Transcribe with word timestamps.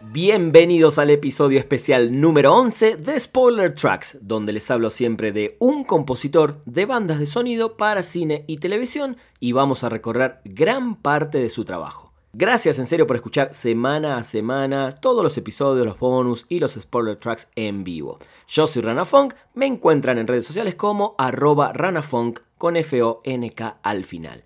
Bienvenidos 0.00 1.00
al 1.00 1.10
episodio 1.10 1.58
especial 1.58 2.20
número 2.20 2.54
11 2.54 2.98
de 2.98 3.18
Spoiler 3.18 3.74
Tracks, 3.74 4.18
donde 4.20 4.52
les 4.52 4.70
hablo 4.70 4.90
siempre 4.90 5.32
de 5.32 5.56
un 5.58 5.82
compositor 5.82 6.60
de 6.66 6.86
bandas 6.86 7.18
de 7.18 7.26
sonido 7.26 7.76
para 7.76 8.04
cine 8.04 8.44
y 8.46 8.58
televisión 8.58 9.16
y 9.40 9.50
vamos 9.50 9.82
a 9.82 9.88
recorrer 9.88 10.38
gran 10.44 10.94
parte 10.94 11.38
de 11.38 11.50
su 11.50 11.64
trabajo. 11.64 12.12
Gracias 12.32 12.78
en 12.78 12.86
serio 12.86 13.08
por 13.08 13.16
escuchar 13.16 13.52
semana 13.54 14.18
a 14.18 14.22
semana 14.22 14.92
todos 14.92 15.24
los 15.24 15.36
episodios, 15.36 15.84
los 15.84 15.98
bonus 15.98 16.46
y 16.48 16.60
los 16.60 16.74
spoiler 16.74 17.16
tracks 17.16 17.48
en 17.56 17.82
vivo. 17.82 18.20
Yo 18.46 18.68
soy 18.68 18.82
Rana 18.82 19.04
Funk, 19.04 19.34
me 19.54 19.66
encuentran 19.66 20.18
en 20.18 20.28
redes 20.28 20.46
sociales 20.46 20.76
como 20.76 21.16
arroba 21.18 21.72
ranafunk 21.72 22.38
con 22.56 22.76
F-O-N-K 22.76 23.78
al 23.82 24.04
final. 24.04 24.44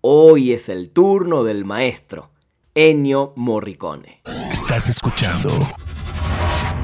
Hoy 0.00 0.52
es 0.52 0.70
el 0.70 0.88
turno 0.88 1.44
del 1.44 1.66
maestro, 1.66 2.30
Ennio 2.76 3.34
Morricone. 3.36 4.20
Estás 4.50 4.88
escuchando 4.88 5.48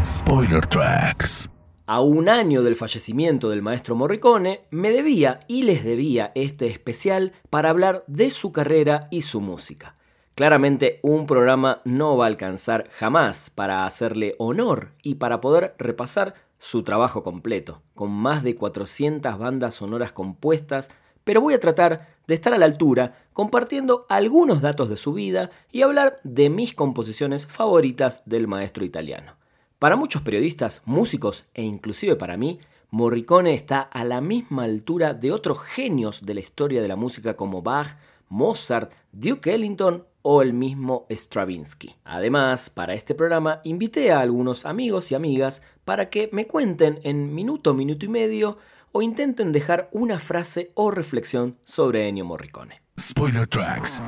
Spoiler 0.04 0.64
Tracks. 0.64 1.50
A 1.84 1.98
un 1.98 2.28
año 2.28 2.62
del 2.62 2.76
fallecimiento 2.76 3.50
del 3.50 3.60
maestro 3.60 3.96
Morricone, 3.96 4.68
me 4.70 4.92
debía 4.92 5.40
y 5.48 5.64
les 5.64 5.82
debía 5.82 6.30
este 6.36 6.68
especial 6.68 7.32
para 7.50 7.70
hablar 7.70 8.04
de 8.06 8.30
su 8.30 8.52
carrera 8.52 9.08
y 9.10 9.22
su 9.22 9.40
música. 9.40 9.96
Claramente 10.36 11.00
un 11.02 11.26
programa 11.26 11.80
no 11.84 12.16
va 12.16 12.26
a 12.26 12.28
alcanzar 12.28 12.88
jamás 12.90 13.50
para 13.50 13.84
hacerle 13.84 14.36
honor 14.38 14.92
y 15.02 15.16
para 15.16 15.40
poder 15.40 15.74
repasar 15.76 16.34
su 16.60 16.84
trabajo 16.84 17.24
completo, 17.24 17.82
con 17.96 18.12
más 18.12 18.44
de 18.44 18.54
400 18.54 19.36
bandas 19.40 19.74
sonoras 19.74 20.12
compuestas, 20.12 20.88
pero 21.24 21.40
voy 21.40 21.54
a 21.54 21.60
tratar 21.60 22.19
de 22.30 22.36
estar 22.36 22.54
a 22.54 22.58
la 22.58 22.64
altura 22.66 23.16
compartiendo 23.32 24.06
algunos 24.08 24.60
datos 24.60 24.88
de 24.88 24.96
su 24.96 25.12
vida 25.12 25.50
y 25.72 25.82
hablar 25.82 26.20
de 26.22 26.48
mis 26.48 26.74
composiciones 26.74 27.44
favoritas 27.44 28.22
del 28.24 28.46
maestro 28.46 28.84
italiano. 28.84 29.34
Para 29.80 29.96
muchos 29.96 30.22
periodistas, 30.22 30.80
músicos 30.84 31.46
e 31.54 31.62
inclusive 31.62 32.14
para 32.14 32.36
mí, 32.36 32.60
Morricone 32.90 33.52
está 33.52 33.80
a 33.80 34.04
la 34.04 34.20
misma 34.20 34.62
altura 34.62 35.12
de 35.12 35.32
otros 35.32 35.60
genios 35.60 36.24
de 36.24 36.34
la 36.34 36.40
historia 36.40 36.80
de 36.80 36.86
la 36.86 36.94
música 36.94 37.34
como 37.34 37.62
Bach, 37.62 37.96
Mozart, 38.28 38.92
Duke 39.10 39.52
Ellington 39.52 40.06
o 40.22 40.40
el 40.40 40.52
mismo 40.52 41.06
Stravinsky. 41.10 41.96
Además, 42.04 42.70
para 42.70 42.94
este 42.94 43.16
programa 43.16 43.60
invité 43.64 44.12
a 44.12 44.20
algunos 44.20 44.66
amigos 44.66 45.10
y 45.10 45.16
amigas 45.16 45.62
para 45.84 46.10
que 46.10 46.30
me 46.30 46.46
cuenten 46.46 47.00
en 47.02 47.34
minuto, 47.34 47.74
minuto 47.74 48.06
y 48.06 48.08
medio 48.08 48.56
o 48.92 49.02
intenten 49.02 49.52
dejar 49.52 49.88
una 49.92 50.18
frase 50.18 50.72
o 50.74 50.90
reflexión 50.90 51.56
sobre 51.64 52.08
Ennio 52.08 52.24
Morricone. 52.24 52.80
Spoiler 53.00 53.46
Tracks. 53.46 54.02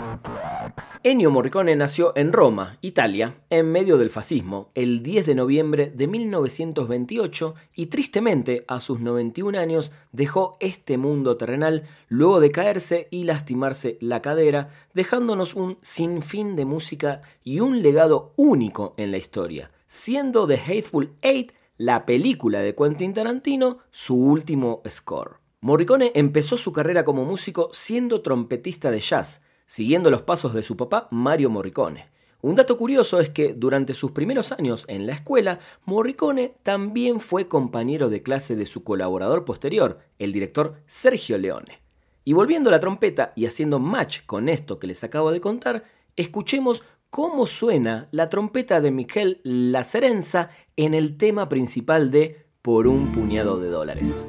Ennio 1.02 1.30
Morricone 1.30 1.75
nació 1.77 2.12
en 2.14 2.30
Roma, 2.30 2.77
Italia, 2.83 3.34
en 3.48 3.72
medio 3.72 3.97
del 3.97 4.10
fascismo, 4.10 4.70
el 4.75 5.03
10 5.03 5.25
de 5.25 5.34
noviembre 5.34 5.91
de 5.94 6.06
1928 6.06 7.55
y 7.75 7.86
tristemente 7.86 8.66
a 8.69 8.80
sus 8.80 9.00
91 9.00 9.58
años 9.58 9.92
dejó 10.12 10.58
este 10.60 10.98
mundo 10.98 11.36
terrenal 11.36 11.84
luego 12.09 12.41
de 12.41 12.50
caerse 12.50 13.09
y 13.10 13.25
lastimarse 13.25 13.97
la 14.00 14.20
cadera, 14.20 14.69
dejándonos 14.93 15.54
un 15.54 15.78
sinfín 15.81 16.54
de 16.54 16.66
música 16.66 17.22
y 17.43 17.60
un 17.60 17.82
legado 17.82 18.34
único 18.37 18.93
en 18.99 19.10
la 19.10 19.16
historia, 19.16 19.70
siendo 19.87 20.47
The 20.47 20.60
Hateful 20.60 21.14
Eight 21.22 21.53
la 21.82 22.06
película 22.06 22.60
de 22.60 22.76
Quentin 22.76 23.12
Tarantino 23.12 23.78
su 23.91 24.15
último 24.15 24.82
score. 24.88 25.38
Morricone 25.62 26.12
empezó 26.15 26.56
su 26.56 26.70
carrera 26.70 27.04
como 27.04 27.25
músico 27.25 27.70
siendo 27.72 28.22
trompetista 28.22 28.93
de 28.93 29.00
jazz, 29.00 29.41
siguiendo 29.66 30.09
los 30.09 30.22
pasos 30.22 30.54
de 30.54 30.62
su 30.62 30.76
papá 30.76 31.09
Mario 31.10 31.50
Morricone. 31.50 32.06
Un 32.41 32.54
dato 32.54 32.78
curioso 32.78 33.19
es 33.19 33.31
que 33.31 33.53
durante 33.53 33.94
sus 33.94 34.12
primeros 34.12 34.53
años 34.53 34.84
en 34.87 35.09
la 35.09 35.15
escuela, 35.15 35.59
Morricone 35.84 36.54
también 36.62 37.19
fue 37.19 37.48
compañero 37.48 38.10
de 38.10 38.22
clase 38.22 38.54
de 38.54 38.66
su 38.66 38.84
colaborador 38.84 39.44
posterior, 39.44 39.99
el 40.20 40.32
director 40.32 40.76
Sergio 40.87 41.37
Leone. 41.37 41.81
Y 42.25 42.32
volviendo 42.32 42.69
a 42.69 42.72
la 42.72 42.81
trompeta 42.81 43.32
y 43.34 43.47
haciendo 43.47 43.81
match 43.81 44.20
con 44.25 44.49
esto 44.49 44.78
que 44.78 44.87
les 44.87 45.03
acabo 45.03 45.32
de 45.32 45.41
contar, 45.41 45.82
escuchemos 46.14 46.84
cómo 47.12 47.47
suena 47.47 48.09
la 48.11 48.31
trompeta 48.31 48.81
de 48.81 48.91
Miquel 48.91 49.43
Lacerenza 49.45 50.49
en 50.77 50.95
el 50.95 51.19
tema 51.19 51.47
principal 51.50 52.11
de 52.11 52.47
Por 52.62 52.87
un 52.87 53.12
puñado 53.12 53.61
de 53.61 53.69
dólares. 53.69 54.27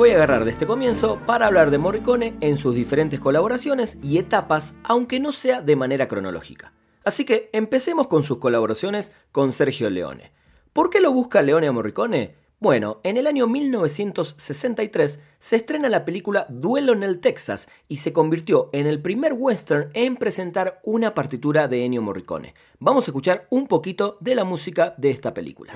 Voy 0.00 0.12
a 0.12 0.14
agarrar 0.14 0.46
de 0.46 0.50
este 0.50 0.66
comienzo 0.66 1.20
para 1.26 1.46
hablar 1.46 1.70
de 1.70 1.76
Morricone 1.76 2.34
en 2.40 2.56
sus 2.56 2.74
diferentes 2.74 3.20
colaboraciones 3.20 3.98
y 4.02 4.16
etapas, 4.16 4.72
aunque 4.82 5.20
no 5.20 5.30
sea 5.30 5.60
de 5.60 5.76
manera 5.76 6.08
cronológica. 6.08 6.72
Así 7.04 7.26
que 7.26 7.50
empecemos 7.52 8.06
con 8.06 8.22
sus 8.22 8.38
colaboraciones 8.38 9.12
con 9.30 9.52
Sergio 9.52 9.90
Leone. 9.90 10.32
¿Por 10.72 10.88
qué 10.88 11.02
lo 11.02 11.12
busca 11.12 11.42
Leone 11.42 11.66
a 11.66 11.72
Morricone? 11.72 12.34
Bueno, 12.60 13.00
en 13.02 13.18
el 13.18 13.26
año 13.26 13.46
1963 13.46 15.20
se 15.38 15.56
estrena 15.56 15.90
la 15.90 16.06
película 16.06 16.46
Duelo 16.48 16.94
en 16.94 17.02
el 17.02 17.20
Texas 17.20 17.68
y 17.86 17.98
se 17.98 18.14
convirtió 18.14 18.70
en 18.72 18.86
el 18.86 19.02
primer 19.02 19.34
western 19.34 19.90
en 19.92 20.16
presentar 20.16 20.80
una 20.82 21.12
partitura 21.12 21.68
de 21.68 21.84
Ennio 21.84 22.00
Morricone. 22.00 22.54
Vamos 22.78 23.06
a 23.06 23.10
escuchar 23.10 23.46
un 23.50 23.66
poquito 23.66 24.16
de 24.20 24.34
la 24.34 24.44
música 24.44 24.94
de 24.96 25.10
esta 25.10 25.34
película. 25.34 25.74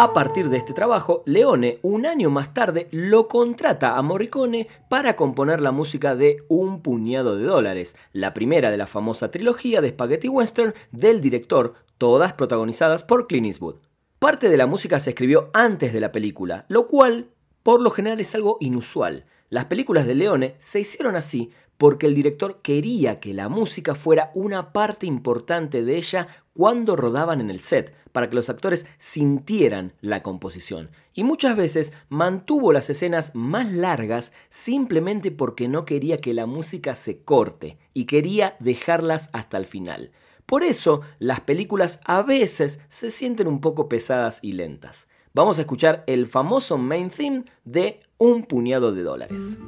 A 0.00 0.12
partir 0.12 0.48
de 0.48 0.58
este 0.58 0.74
trabajo, 0.74 1.24
Leone, 1.26 1.78
un 1.82 2.06
año 2.06 2.30
más 2.30 2.54
tarde, 2.54 2.86
lo 2.92 3.26
contrata 3.26 3.96
a 3.96 4.02
Morricone 4.02 4.68
para 4.88 5.16
componer 5.16 5.60
la 5.60 5.72
música 5.72 6.14
de 6.14 6.44
Un 6.46 6.82
puñado 6.82 7.36
de 7.36 7.42
dólares, 7.42 7.96
la 8.12 8.32
primera 8.32 8.70
de 8.70 8.76
la 8.76 8.86
famosa 8.86 9.32
trilogía 9.32 9.80
de 9.80 9.88
Spaghetti 9.88 10.28
Western 10.28 10.72
del 10.92 11.20
director, 11.20 11.74
todas 11.98 12.32
protagonizadas 12.32 13.02
por 13.02 13.26
Clint 13.26 13.48
Eastwood. 13.48 13.80
Parte 14.20 14.48
de 14.48 14.56
la 14.56 14.68
música 14.68 15.00
se 15.00 15.10
escribió 15.10 15.50
antes 15.52 15.92
de 15.92 15.98
la 15.98 16.12
película, 16.12 16.64
lo 16.68 16.86
cual, 16.86 17.30
por 17.64 17.80
lo 17.80 17.90
general, 17.90 18.20
es 18.20 18.32
algo 18.36 18.56
inusual. 18.60 19.24
Las 19.50 19.64
películas 19.64 20.06
de 20.06 20.14
Leone 20.14 20.54
se 20.60 20.78
hicieron 20.78 21.16
así 21.16 21.50
porque 21.78 22.06
el 22.06 22.14
director 22.14 22.58
quería 22.62 23.20
que 23.20 23.32
la 23.32 23.48
música 23.48 23.94
fuera 23.94 24.30
una 24.34 24.72
parte 24.72 25.06
importante 25.06 25.84
de 25.84 25.96
ella 25.96 26.28
cuando 26.52 26.96
rodaban 26.96 27.40
en 27.40 27.50
el 27.50 27.60
set, 27.60 27.94
para 28.10 28.28
que 28.28 28.34
los 28.34 28.50
actores 28.50 28.84
sintieran 28.98 29.92
la 30.00 30.24
composición. 30.24 30.90
Y 31.14 31.22
muchas 31.22 31.56
veces 31.56 31.92
mantuvo 32.08 32.72
las 32.72 32.90
escenas 32.90 33.30
más 33.34 33.70
largas 33.72 34.32
simplemente 34.50 35.30
porque 35.30 35.68
no 35.68 35.84
quería 35.84 36.18
que 36.18 36.34
la 36.34 36.46
música 36.46 36.96
se 36.96 37.22
corte 37.22 37.78
y 37.94 38.06
quería 38.06 38.56
dejarlas 38.58 39.30
hasta 39.32 39.56
el 39.56 39.66
final. 39.66 40.10
Por 40.46 40.64
eso 40.64 41.02
las 41.20 41.40
películas 41.40 42.00
a 42.04 42.22
veces 42.22 42.80
se 42.88 43.12
sienten 43.12 43.46
un 43.46 43.60
poco 43.60 43.88
pesadas 43.88 44.40
y 44.42 44.52
lentas. 44.52 45.06
Vamos 45.34 45.58
a 45.58 45.60
escuchar 45.60 46.02
el 46.08 46.26
famoso 46.26 46.76
main 46.76 47.10
theme 47.10 47.44
de 47.64 48.00
Un 48.16 48.42
puñado 48.42 48.92
de 48.92 49.02
dólares. 49.04 49.58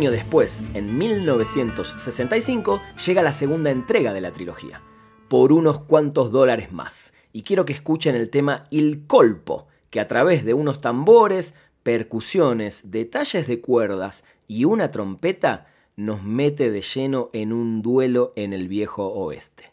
Año 0.00 0.10
después, 0.10 0.62
en 0.72 0.96
1965, 0.96 2.80
llega 3.04 3.20
la 3.20 3.34
segunda 3.34 3.70
entrega 3.70 4.14
de 4.14 4.22
la 4.22 4.32
trilogía, 4.32 4.80
por 5.28 5.52
unos 5.52 5.80
cuantos 5.80 6.32
dólares 6.32 6.72
más. 6.72 7.12
Y 7.34 7.42
quiero 7.42 7.66
que 7.66 7.74
escuchen 7.74 8.14
el 8.14 8.30
tema 8.30 8.66
Il 8.70 9.06
Colpo, 9.06 9.66
que 9.90 10.00
a 10.00 10.08
través 10.08 10.46
de 10.46 10.54
unos 10.54 10.80
tambores, 10.80 11.54
percusiones, 11.82 12.90
detalles 12.90 13.46
de 13.46 13.60
cuerdas 13.60 14.24
y 14.48 14.64
una 14.64 14.90
trompeta 14.90 15.66
nos 15.96 16.22
mete 16.22 16.70
de 16.70 16.80
lleno 16.80 17.28
en 17.34 17.52
un 17.52 17.82
duelo 17.82 18.32
en 18.36 18.54
el 18.54 18.68
viejo 18.68 19.06
oeste. 19.06 19.69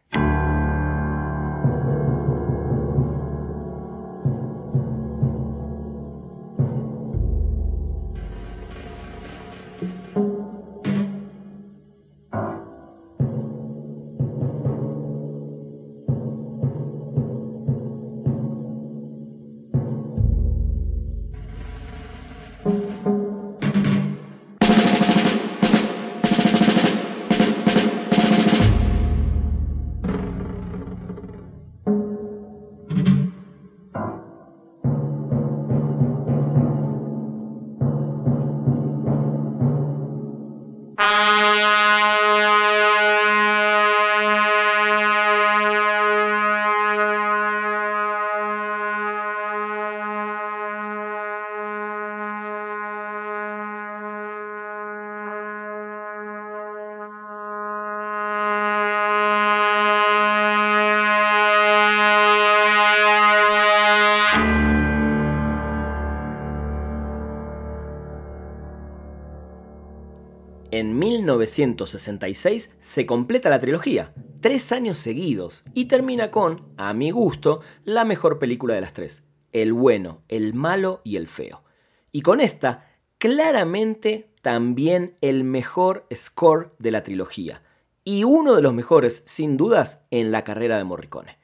1966 71.47 72.73
se 72.79 73.05
completa 73.05 73.49
la 73.49 73.59
trilogía, 73.59 74.13
tres 74.41 74.71
años 74.71 74.99
seguidos, 74.99 75.63
y 75.73 75.85
termina 75.85 76.29
con, 76.29 76.73
a 76.77 76.93
mi 76.93 77.11
gusto, 77.11 77.61
la 77.85 78.05
mejor 78.05 78.37
película 78.37 78.75
de 78.75 78.81
las 78.81 78.93
tres, 78.93 79.23
El 79.51 79.73
bueno, 79.73 80.21
el 80.27 80.53
malo 80.53 81.01
y 81.03 81.15
el 81.15 81.27
feo. 81.27 81.63
Y 82.11 82.21
con 82.21 82.39
esta, 82.39 82.85
claramente 83.17 84.29
también 84.41 85.17
el 85.21 85.43
mejor 85.43 86.05
score 86.13 86.73
de 86.79 86.91
la 86.91 87.03
trilogía, 87.03 87.63
y 88.03 88.23
uno 88.23 88.55
de 88.55 88.61
los 88.61 88.73
mejores, 88.73 89.23
sin 89.25 89.57
dudas, 89.57 90.03
en 90.11 90.31
la 90.31 90.43
carrera 90.43 90.77
de 90.77 90.83
Morricone. 90.83 91.37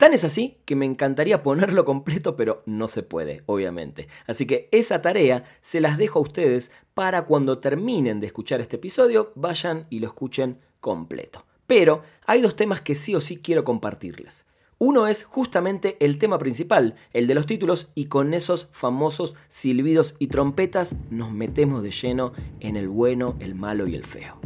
Tan 0.00 0.14
es 0.14 0.24
así 0.24 0.56
que 0.64 0.76
me 0.76 0.86
encantaría 0.86 1.42
ponerlo 1.42 1.84
completo, 1.84 2.34
pero 2.34 2.62
no 2.64 2.88
se 2.88 3.02
puede, 3.02 3.42
obviamente. 3.44 4.08
Así 4.26 4.46
que 4.46 4.70
esa 4.72 5.02
tarea 5.02 5.44
se 5.60 5.82
las 5.82 5.98
dejo 5.98 6.18
a 6.20 6.22
ustedes 6.22 6.72
para 6.94 7.26
cuando 7.26 7.58
terminen 7.58 8.18
de 8.18 8.26
escuchar 8.26 8.62
este 8.62 8.76
episodio, 8.76 9.30
vayan 9.34 9.86
y 9.90 10.00
lo 10.00 10.06
escuchen 10.06 10.58
completo. 10.80 11.44
Pero 11.66 12.02
hay 12.24 12.40
dos 12.40 12.56
temas 12.56 12.80
que 12.80 12.94
sí 12.94 13.14
o 13.14 13.20
sí 13.20 13.42
quiero 13.42 13.62
compartirles. 13.62 14.46
Uno 14.78 15.06
es 15.06 15.24
justamente 15.24 15.98
el 16.00 16.16
tema 16.16 16.38
principal, 16.38 16.94
el 17.12 17.26
de 17.26 17.34
los 17.34 17.44
títulos, 17.44 17.88
y 17.94 18.06
con 18.06 18.32
esos 18.32 18.68
famosos 18.72 19.34
silbidos 19.48 20.14
y 20.18 20.28
trompetas 20.28 20.96
nos 21.10 21.30
metemos 21.30 21.82
de 21.82 21.90
lleno 21.90 22.32
en 22.60 22.78
el 22.78 22.88
bueno, 22.88 23.36
el 23.38 23.54
malo 23.54 23.86
y 23.86 23.96
el 23.96 24.06
feo. 24.06 24.40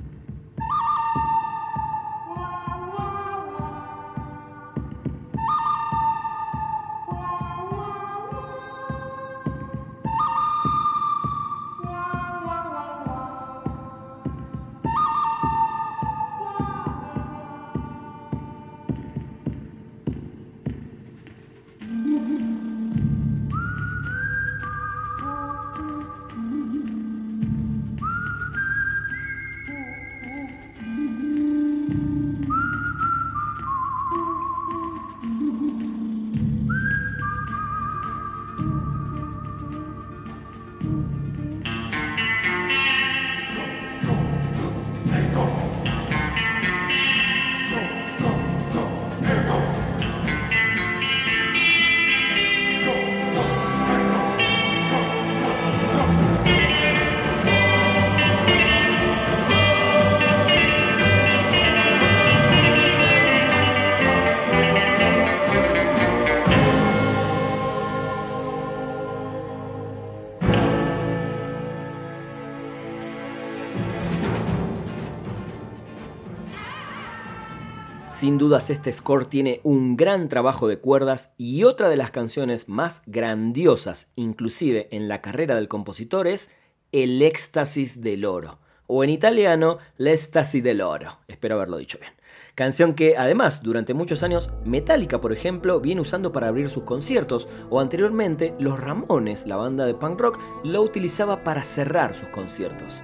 Este 78.54 78.92
score 78.92 79.25
tiene 79.25 79.61
un 79.64 79.96
gran 79.96 80.28
trabajo 80.28 80.68
de 80.68 80.78
cuerdas 80.78 81.32
y 81.37 81.64
otra 81.64 81.88
de 81.88 81.96
las 81.96 82.12
canciones 82.12 82.68
más 82.68 83.02
grandiosas, 83.06 84.12
inclusive 84.14 84.88
en 84.92 85.08
la 85.08 85.20
carrera 85.20 85.56
del 85.56 85.66
compositor, 85.66 86.28
es 86.28 86.52
El 86.92 87.20
éxtasis 87.20 88.00
del 88.00 88.25
oro, 88.25 88.61
o 88.87 89.02
en 89.02 89.11
italiano 89.11 89.78
L'estasi 89.99 90.61
del 90.61 90.82
oro, 90.82 91.18
espero 91.26 91.56
haberlo 91.56 91.78
dicho 91.78 91.99
bien. 91.99 92.12
Canción 92.54 92.94
que 92.94 93.16
además 93.18 93.62
durante 93.62 93.92
muchos 93.92 94.23
años 94.23 94.50
Metallica, 94.64 95.20
por 95.20 95.32
ejemplo, 95.32 95.80
viene 95.80 96.00
usando 96.00 96.30
para 96.30 96.46
abrir 96.46 96.70
sus 96.70 96.84
conciertos, 96.84 97.49
o 97.70 97.80
anteriormente 97.80 98.54
Los 98.61 98.78
Ramones, 98.78 99.49
la 99.49 99.56
banda 99.56 99.84
de 99.84 99.94
punk 99.94 100.20
rock, 100.20 100.38
lo 100.62 100.80
utilizaba 100.80 101.42
para 101.42 101.64
cerrar 101.64 102.14
sus 102.14 102.28
conciertos. 102.28 103.02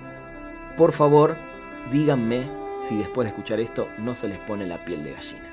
Por 0.77 0.93
favor, 0.93 1.37
díganme 1.91 2.60
si 2.81 2.97
después 2.97 3.27
de 3.27 3.31
escuchar 3.31 3.61
esto 3.61 3.89
no 3.99 4.15
se 4.15 4.29
les 4.29 4.39
pone 4.39 4.67
la 4.67 4.83
piel 4.85 5.05
de 5.05 5.13
gallina. 5.13 5.50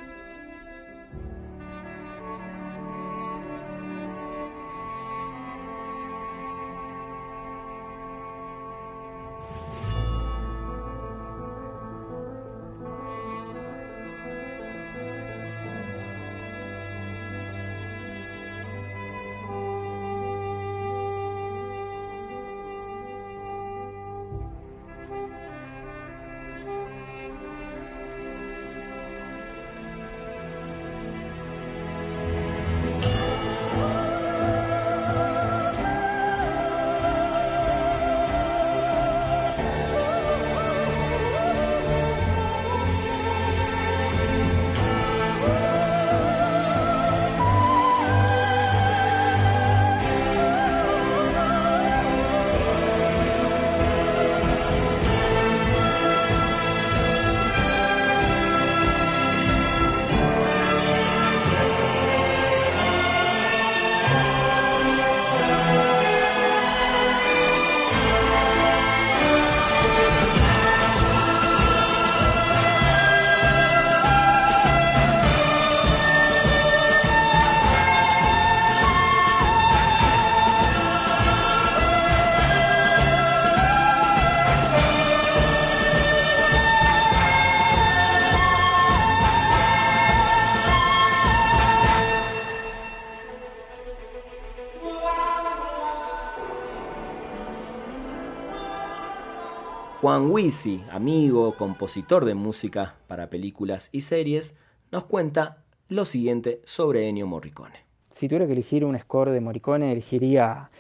Juan 100.17 100.31
Wisi, 100.31 100.81
amigo, 100.89 101.53
compositor 101.53 102.25
de 102.25 102.33
música 102.33 102.95
para 103.05 103.29
películas 103.29 103.89
y 103.91 104.01
series, 104.01 104.57
nos 104.91 105.05
cuenta 105.05 105.57
lo 105.89 106.05
siguiente 106.05 106.59
sobre 106.63 107.07
Ennio 107.07 107.27
Morricone. 107.27 107.85
Si 108.09 108.27
tuviera 108.27 108.47
que 108.47 108.53
elegir 108.53 108.83
un 108.83 108.97
score 108.97 109.29
de 109.29 109.41
Morricone, 109.41 109.91
elegiría 109.91 110.71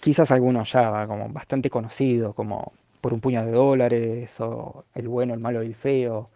quizás 0.00 0.30
alguno 0.30 0.64
ya 0.64 1.06
como 1.06 1.28
bastante 1.28 1.68
conocido, 1.68 2.32
como 2.32 2.72
Por 3.02 3.12
un 3.12 3.20
puñado 3.20 3.48
de 3.48 3.52
dólares, 3.52 4.40
o 4.40 4.86
El 4.94 5.06
bueno, 5.06 5.34
el 5.34 5.40
malo 5.40 5.62
y 5.62 5.66
el 5.66 5.74
feo, 5.74 6.30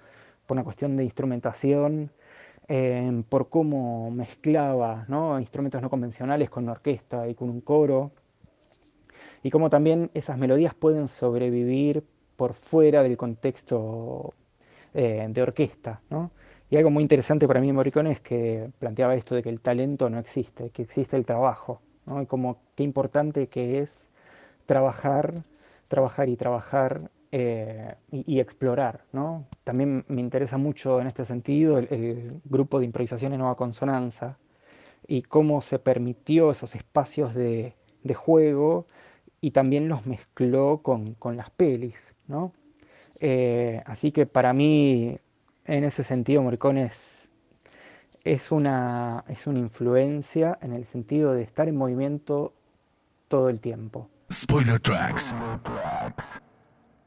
por 0.46 0.56
una 0.56 0.62
cuestión 0.62 0.94
de 0.98 1.04
instrumentación, 1.04 2.10
em, 2.68 3.22
por 3.22 3.48
cómo 3.48 4.10
mezclaba 4.10 5.06
instrumentos 5.40 5.80
no 5.80 5.88
convencionales 5.88 6.50
con 6.50 6.64
una 6.64 6.72
orquesta 6.72 7.26
y 7.28 7.34
con 7.34 7.48
un 7.48 7.62
coro, 7.62 8.12
y 9.42 9.48
cómo 9.48 9.70
también 9.70 10.10
esas 10.12 10.36
melodías 10.36 10.74
pueden 10.74 11.08
sobrevivir 11.08 12.04
por 12.36 12.54
fuera 12.54 13.02
del 13.02 13.16
contexto 13.16 14.34
eh, 14.94 15.26
de 15.28 15.42
orquesta. 15.42 16.00
Y 16.70 16.76
algo 16.76 16.90
muy 16.90 17.02
interesante 17.02 17.46
para 17.46 17.60
mí 17.60 17.68
en 17.68 17.74
Morricone 17.74 18.12
es 18.12 18.20
que 18.20 18.70
planteaba 18.78 19.14
esto 19.14 19.34
de 19.34 19.42
que 19.42 19.50
el 19.50 19.60
talento 19.60 20.08
no 20.08 20.18
existe, 20.18 20.70
que 20.70 20.82
existe 20.82 21.16
el 21.16 21.26
trabajo, 21.26 21.80
y 22.20 22.26
como 22.26 22.58
qué 22.74 22.82
importante 22.82 23.46
que 23.48 23.80
es 23.80 23.96
trabajar, 24.66 25.42
trabajar 25.88 26.28
y 26.28 26.36
trabajar 26.36 27.10
eh, 27.30 27.94
y, 28.10 28.40
explorar. 28.40 29.04
¿no? 29.12 29.46
También 29.64 30.04
me 30.08 30.20
interesa 30.20 30.58
mucho 30.58 31.00
en 31.00 31.06
este 31.06 31.24
sentido 31.24 31.78
el, 31.78 32.40
grupo 32.44 32.78
de 32.78 32.86
improvisación 32.86 33.32
en 33.32 33.38
Nueva 33.40 33.56
Consonanza 33.56 34.36
y 35.06 35.22
cómo 35.22 35.62
se 35.62 35.78
permitió 35.78 36.50
esos 36.50 36.74
espacios 36.74 37.34
de, 37.34 37.74
de 38.02 38.14
juego 38.14 38.86
y 39.40 39.50
también 39.50 39.88
los 39.88 40.06
mezcló 40.06 40.82
con, 40.82 41.16
las 41.36 41.50
pelis, 41.50 42.14
¿no? 42.32 42.52
Eh, 43.20 43.80
así 43.86 44.10
que 44.10 44.26
para 44.26 44.52
mí, 44.52 45.16
en 45.66 45.84
ese 45.84 46.02
sentido, 46.02 46.42
Morricone 46.42 46.90
es, 48.24 48.50
una, 48.50 49.24
es 49.28 49.46
una 49.46 49.60
influencia 49.60 50.58
en 50.60 50.72
el 50.72 50.86
sentido 50.86 51.32
de 51.34 51.42
estar 51.42 51.68
en 51.68 51.76
movimiento 51.76 52.52
todo 53.28 53.48
el 53.48 53.60
tiempo. 53.60 54.08
Spoiler 54.32 54.80
Tracks. 54.80 55.36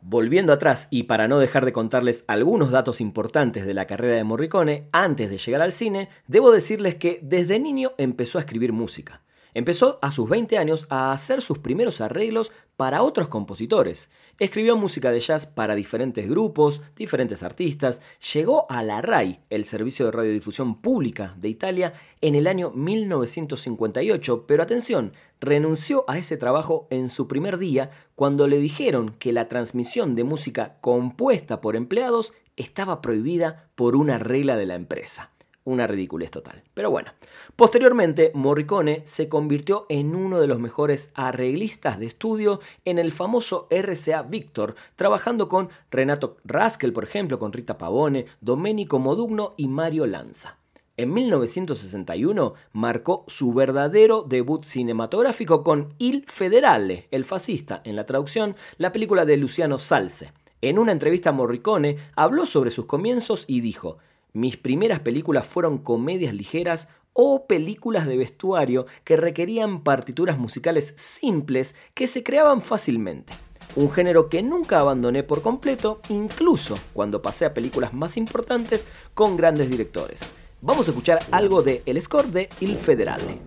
Volviendo 0.02 0.54
atrás 0.54 0.88
y 0.92 1.04
para 1.04 1.28
no 1.28 1.40
dejar 1.40 1.66
de 1.66 1.74
contarles 1.74 2.24
algunos 2.28 2.70
datos 2.70 3.02
importantes 3.02 3.66
de 3.66 3.74
la 3.74 3.88
carrera 3.88 4.16
de 4.16 4.24
Morricone 4.24 4.88
antes 4.92 5.32
de 5.32 5.40
llegar 5.40 5.64
al 5.64 5.72
cine, 5.72 6.10
debo 6.28 6.52
decirles 6.52 6.96
que 6.96 7.20
desde 7.24 7.60
niño 7.60 7.92
empezó 7.98 8.38
a 8.38 8.42
escribir 8.42 8.72
música. 8.72 9.25
Empezó 9.56 10.00
a 10.02 10.12
sus 10.12 10.28
20 10.28 10.58
años 10.58 10.86
a 10.90 11.14
hacer 11.14 11.42
sus 11.42 11.60
primeros 11.60 12.02
arreglos 12.02 12.52
para 12.76 13.04
otros 13.04 13.30
compositores. 13.30 14.10
Escribió 14.38 14.76
música 14.76 15.12
de 15.12 15.22
jazz 15.22 15.46
para 15.46 15.76
diferentes 15.76 16.30
grupos, 16.30 16.82
diferentes 16.98 17.42
artistas. 17.42 18.02
Llegó 18.34 18.70
a 18.70 18.84
la 18.84 19.02
RAI, 19.02 19.40
el 19.50 19.64
Servicio 19.64 20.08
de 20.08 20.12
Radiodifusión 20.12 20.82
Pública 20.82 21.36
de 21.38 21.48
Italia, 21.48 21.94
en 22.20 22.36
el 22.36 22.48
año 22.48 22.72
1958, 22.72 24.46
pero 24.46 24.62
atención, 24.62 25.14
renunció 25.40 26.04
a 26.10 26.18
ese 26.18 26.36
trabajo 26.36 26.86
en 26.90 27.08
su 27.10 27.30
primer 27.30 27.58
día 27.58 27.92
cuando 28.14 28.50
le 28.50 28.58
dijeron 28.58 29.16
que 29.20 29.32
la 29.32 29.48
transmisión 29.48 30.16
de 30.16 30.26
música 30.26 30.76
compuesta 30.82 31.62
por 31.62 31.78
empleados 31.78 32.34
estaba 32.58 33.02
prohibida 33.02 33.70
por 33.76 33.96
una 33.96 34.18
regla 34.18 34.58
de 34.58 34.66
la 34.66 34.76
empresa 34.76 35.32
una 35.66 35.88
ridiculez 35.88 36.32
total. 36.32 36.64
Pero 36.74 36.90
bueno, 36.90 37.12
posteriormente 37.56 38.32
Morricone 38.34 39.02
se 39.06 39.28
convirtió 39.28 39.86
en 39.90 40.16
uno 40.16 40.40
de 40.40 40.48
los 40.48 40.60
mejores 40.60 41.12
arreglistas 41.16 42.00
de 42.00 42.06
estudio 42.06 42.62
en 42.86 43.00
el 43.00 43.12
famoso 43.12 43.68
RCA 43.70 44.22
Victor, 44.24 44.76
trabajando 44.96 45.50
con 45.50 45.70
Renato 45.92 46.38
Raskel, 46.46 46.94
por 46.94 47.04
ejemplo, 47.04 47.38
con 47.38 47.52
Rita 47.52 47.78
Pavone, 47.78 48.26
Domenico 48.40 49.00
Modugno 49.00 49.56
y 49.58 49.68
Mario 49.68 50.06
Lanza. 50.06 50.58
En 50.98 51.14
1961 51.14 52.54
marcó 52.72 53.26
su 53.28 53.54
verdadero 53.54 54.22
debut 54.22 54.64
cinematográfico 54.64 55.62
con 55.62 55.94
Il 55.98 56.24
Federale, 56.26 57.10
el 57.12 57.26
fascista, 57.26 57.82
en 57.84 57.98
la 57.98 58.06
traducción, 58.06 58.56
la 58.78 58.94
película 58.94 59.26
de 59.26 59.36
Luciano 59.36 59.78
Salce. 59.78 60.32
En 60.62 60.80
una 60.80 60.94
entrevista 60.94 61.34
Morricone 61.34 61.98
habló 62.16 62.46
sobre 62.46 62.72
sus 62.72 62.86
comienzos 62.86 63.44
y 63.48 63.60
dijo, 63.60 63.98
mis 64.36 64.58
primeras 64.58 65.00
películas 65.00 65.46
fueron 65.46 65.78
comedias 65.78 66.34
ligeras 66.34 66.90
o 67.14 67.48
películas 67.48 68.06
de 68.06 68.18
vestuario 68.18 68.86
que 69.06 69.16
requerían 69.16 69.82
partituras 69.82 70.38
musicales 70.38 70.94
simples 70.98 71.74
que 71.94 72.06
se 72.06 72.22
creaban 72.22 72.62
fácilmente. 72.62 73.32
Un 73.78 73.90
género 73.90 74.28
que 74.28 74.44
nunca 74.44 74.82
abandoné 74.82 75.24
por 75.24 75.42
completo, 75.42 76.02
incluso 76.10 76.76
cuando 76.92 77.22
pasé 77.22 77.46
a 77.46 77.54
películas 77.54 77.94
más 77.94 78.18
importantes 78.18 78.88
con 79.14 79.38
grandes 79.38 79.70
directores. 79.70 80.34
Vamos 80.60 80.90
a 80.90 80.92
escuchar 80.92 81.20
algo 81.32 81.64
de 81.64 81.82
El 81.86 82.02
score 82.02 82.28
de 82.28 82.50
Il 82.60 82.76
Federale. 82.76 83.40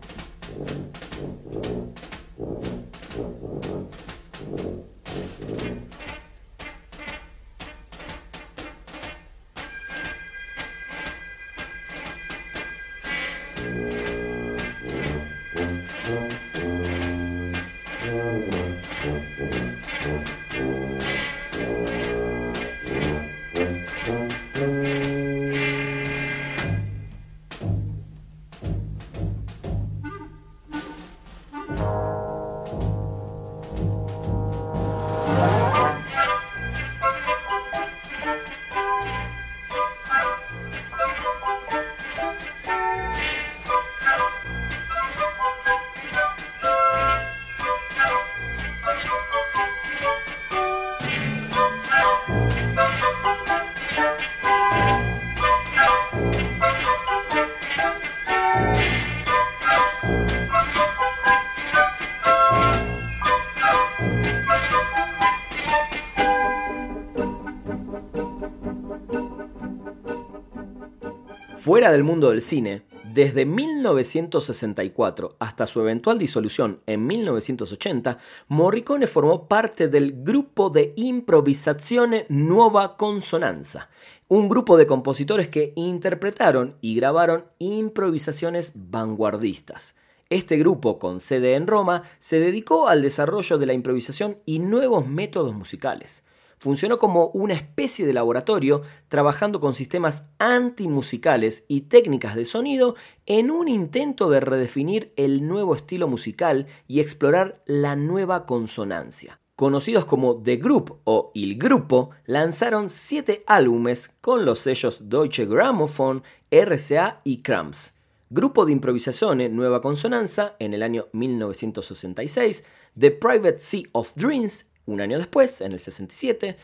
Fuera 71.78 71.92
del 71.92 72.02
mundo 72.02 72.30
del 72.30 72.42
cine, 72.42 72.82
desde 73.04 73.46
1964 73.46 75.36
hasta 75.38 75.64
su 75.68 75.80
eventual 75.80 76.18
disolución 76.18 76.80
en 76.86 77.06
1980, 77.06 78.18
Morricone 78.48 79.06
formó 79.06 79.46
parte 79.46 79.86
del 79.86 80.24
grupo 80.24 80.70
de 80.70 80.92
improvisazione 80.96 82.26
Nuova 82.30 82.96
Consonanza, 82.96 83.88
un 84.26 84.48
grupo 84.48 84.76
de 84.76 84.88
compositores 84.88 85.48
que 85.50 85.72
interpretaron 85.76 86.74
y 86.80 86.96
grabaron 86.96 87.44
improvisaciones 87.60 88.72
vanguardistas. 88.74 89.94
Este 90.30 90.56
grupo, 90.56 90.98
con 90.98 91.20
sede 91.20 91.54
en 91.54 91.68
Roma, 91.68 92.02
se 92.18 92.40
dedicó 92.40 92.88
al 92.88 93.02
desarrollo 93.02 93.56
de 93.56 93.66
la 93.66 93.72
improvisación 93.72 94.38
y 94.46 94.58
nuevos 94.58 95.06
métodos 95.06 95.54
musicales 95.54 96.24
funcionó 96.58 96.98
como 96.98 97.26
una 97.28 97.54
especie 97.54 98.06
de 98.06 98.12
laboratorio 98.12 98.82
trabajando 99.08 99.60
con 99.60 99.74
sistemas 99.74 100.28
antimusicales 100.38 101.64
y 101.68 101.82
técnicas 101.82 102.34
de 102.34 102.44
sonido 102.44 102.96
en 103.26 103.50
un 103.50 103.68
intento 103.68 104.30
de 104.30 104.40
redefinir 104.40 105.12
el 105.16 105.46
nuevo 105.46 105.74
estilo 105.74 106.08
musical 106.08 106.66
y 106.86 107.00
explorar 107.00 107.62
la 107.66 107.96
nueva 107.96 108.46
consonancia. 108.46 109.40
Conocidos 109.58 110.04
como 110.04 110.40
The 110.40 110.56
Group 110.56 111.00
o 111.02 111.32
Il 111.34 111.58
Gruppo, 111.58 112.10
lanzaron 112.26 112.90
siete 112.90 113.42
álbumes 113.48 114.08
con 114.20 114.44
los 114.44 114.60
sellos 114.60 115.08
Deutsche 115.08 115.46
Grammophon, 115.46 116.22
RCA 116.48 117.20
y 117.24 117.42
Krams. 117.42 117.92
Grupo 118.30 118.66
de 118.66 118.72
improvisación 118.72 119.38
Nueva 119.56 119.80
Consonanza 119.80 120.54
en 120.60 120.74
el 120.74 120.84
año 120.84 121.08
1966, 121.12 122.64
The 122.96 123.10
Private 123.10 123.58
Sea 123.58 123.82
of 123.92 124.12
Dreams 124.14 124.67
un 124.88 125.00
año 125.00 125.18
después, 125.18 125.60
en 125.60 125.72
el 125.72 125.78
67, 125.78 126.56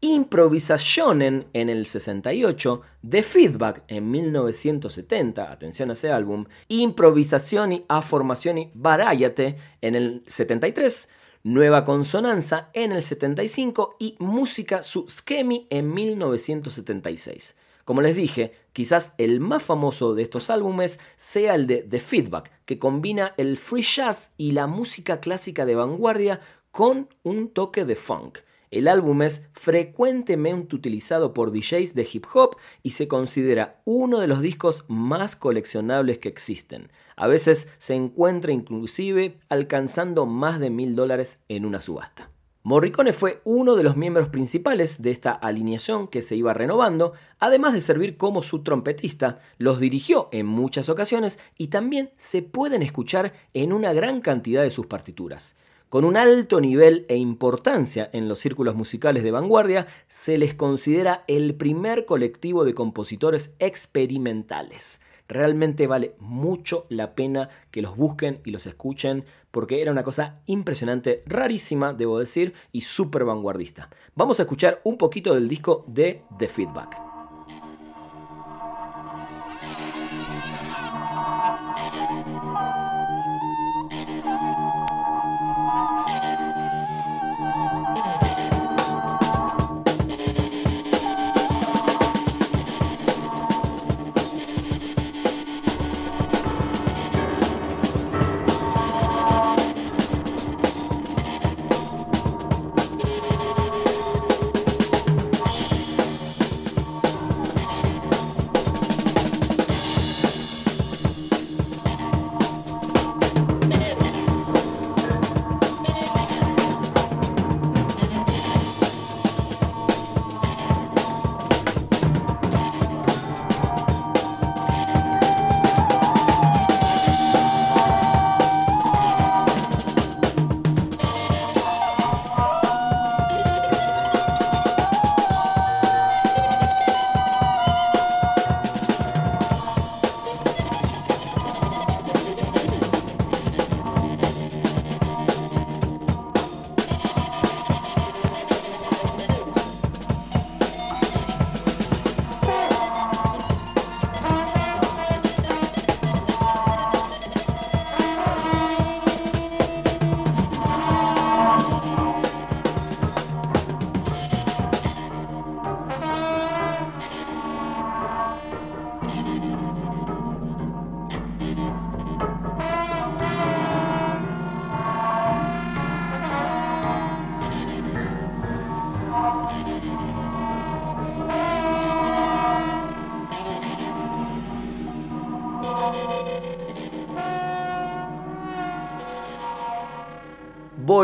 Improvisationen 0.00 1.46
en 1.54 1.70
el 1.70 1.86
68, 1.86 2.82
The 3.08 3.22
Feedback 3.22 3.84
en 3.88 4.10
1970, 4.10 5.50
atención 5.50 5.88
a 5.90 5.94
ese 5.94 6.12
álbum, 6.12 6.44
Improvisazioni 6.68 7.84
a 7.88 8.02
Formazioni 8.02 8.70
Variate 8.74 9.56
en 9.80 9.94
el 9.94 10.22
73, 10.26 11.08
Nueva 11.42 11.84
Consonanza 11.84 12.68
en 12.74 12.92
el 12.92 13.02
75 13.02 13.96
y 13.98 14.16
Música 14.18 14.82
su 14.82 15.06
Schemi 15.08 15.66
en 15.70 15.92
1976. 15.92 17.56
Como 17.84 18.00
les 18.00 18.16
dije, 18.16 18.52
quizás 18.72 19.12
el 19.18 19.40
más 19.40 19.62
famoso 19.62 20.14
de 20.14 20.22
estos 20.22 20.48
álbumes 20.48 21.00
sea 21.16 21.54
el 21.54 21.66
de 21.66 21.82
The 21.82 21.98
Feedback, 21.98 22.50
que 22.64 22.78
combina 22.78 23.34
el 23.36 23.58
free 23.58 23.82
jazz 23.82 24.32
y 24.38 24.52
la 24.52 24.66
música 24.66 25.20
clásica 25.20 25.66
de 25.66 25.74
vanguardia 25.74 26.40
con 26.74 27.08
un 27.22 27.50
toque 27.50 27.84
de 27.84 27.94
funk. 27.94 28.38
El 28.72 28.88
álbum 28.88 29.22
es 29.22 29.46
frecuentemente 29.52 30.74
utilizado 30.74 31.32
por 31.32 31.52
DJs 31.52 31.94
de 31.94 32.08
hip 32.12 32.26
hop 32.34 32.56
y 32.82 32.90
se 32.90 33.06
considera 33.06 33.80
uno 33.84 34.18
de 34.18 34.26
los 34.26 34.40
discos 34.40 34.84
más 34.88 35.36
coleccionables 35.36 36.18
que 36.18 36.28
existen. 36.28 36.90
A 37.14 37.28
veces 37.28 37.68
se 37.78 37.94
encuentra 37.94 38.50
inclusive 38.50 39.38
alcanzando 39.48 40.26
más 40.26 40.58
de 40.58 40.70
mil 40.70 40.96
dólares 40.96 41.44
en 41.48 41.64
una 41.64 41.80
subasta. 41.80 42.32
Morricone 42.64 43.12
fue 43.12 43.40
uno 43.44 43.76
de 43.76 43.84
los 43.84 43.96
miembros 43.96 44.28
principales 44.30 45.00
de 45.00 45.12
esta 45.12 45.30
alineación 45.30 46.08
que 46.08 46.22
se 46.22 46.34
iba 46.34 46.54
renovando, 46.54 47.12
además 47.38 47.74
de 47.74 47.82
servir 47.82 48.16
como 48.16 48.42
su 48.42 48.64
trompetista, 48.64 49.38
los 49.58 49.78
dirigió 49.78 50.28
en 50.32 50.46
muchas 50.46 50.88
ocasiones 50.88 51.38
y 51.56 51.68
también 51.68 52.10
se 52.16 52.42
pueden 52.42 52.82
escuchar 52.82 53.32
en 53.52 53.72
una 53.72 53.92
gran 53.92 54.20
cantidad 54.20 54.64
de 54.64 54.70
sus 54.70 54.86
partituras. 54.86 55.54
Con 55.94 56.04
un 56.04 56.16
alto 56.16 56.60
nivel 56.60 57.06
e 57.08 57.14
importancia 57.14 58.10
en 58.12 58.26
los 58.26 58.40
círculos 58.40 58.74
musicales 58.74 59.22
de 59.22 59.30
vanguardia, 59.30 59.86
se 60.08 60.38
les 60.38 60.52
considera 60.52 61.22
el 61.28 61.54
primer 61.54 62.04
colectivo 62.04 62.64
de 62.64 62.74
compositores 62.74 63.54
experimentales. 63.60 65.00
Realmente 65.28 65.86
vale 65.86 66.16
mucho 66.18 66.86
la 66.88 67.14
pena 67.14 67.48
que 67.70 67.80
los 67.80 67.96
busquen 67.96 68.40
y 68.44 68.50
los 68.50 68.66
escuchen 68.66 69.24
porque 69.52 69.82
era 69.82 69.92
una 69.92 70.02
cosa 70.02 70.40
impresionante, 70.46 71.22
rarísima, 71.26 71.92
debo 71.92 72.18
decir, 72.18 72.54
y 72.72 72.80
súper 72.80 73.24
vanguardista. 73.24 73.88
Vamos 74.16 74.40
a 74.40 74.42
escuchar 74.42 74.80
un 74.82 74.98
poquito 74.98 75.32
del 75.32 75.48
disco 75.48 75.84
de 75.86 76.24
The 76.40 76.48
Feedback. 76.48 77.13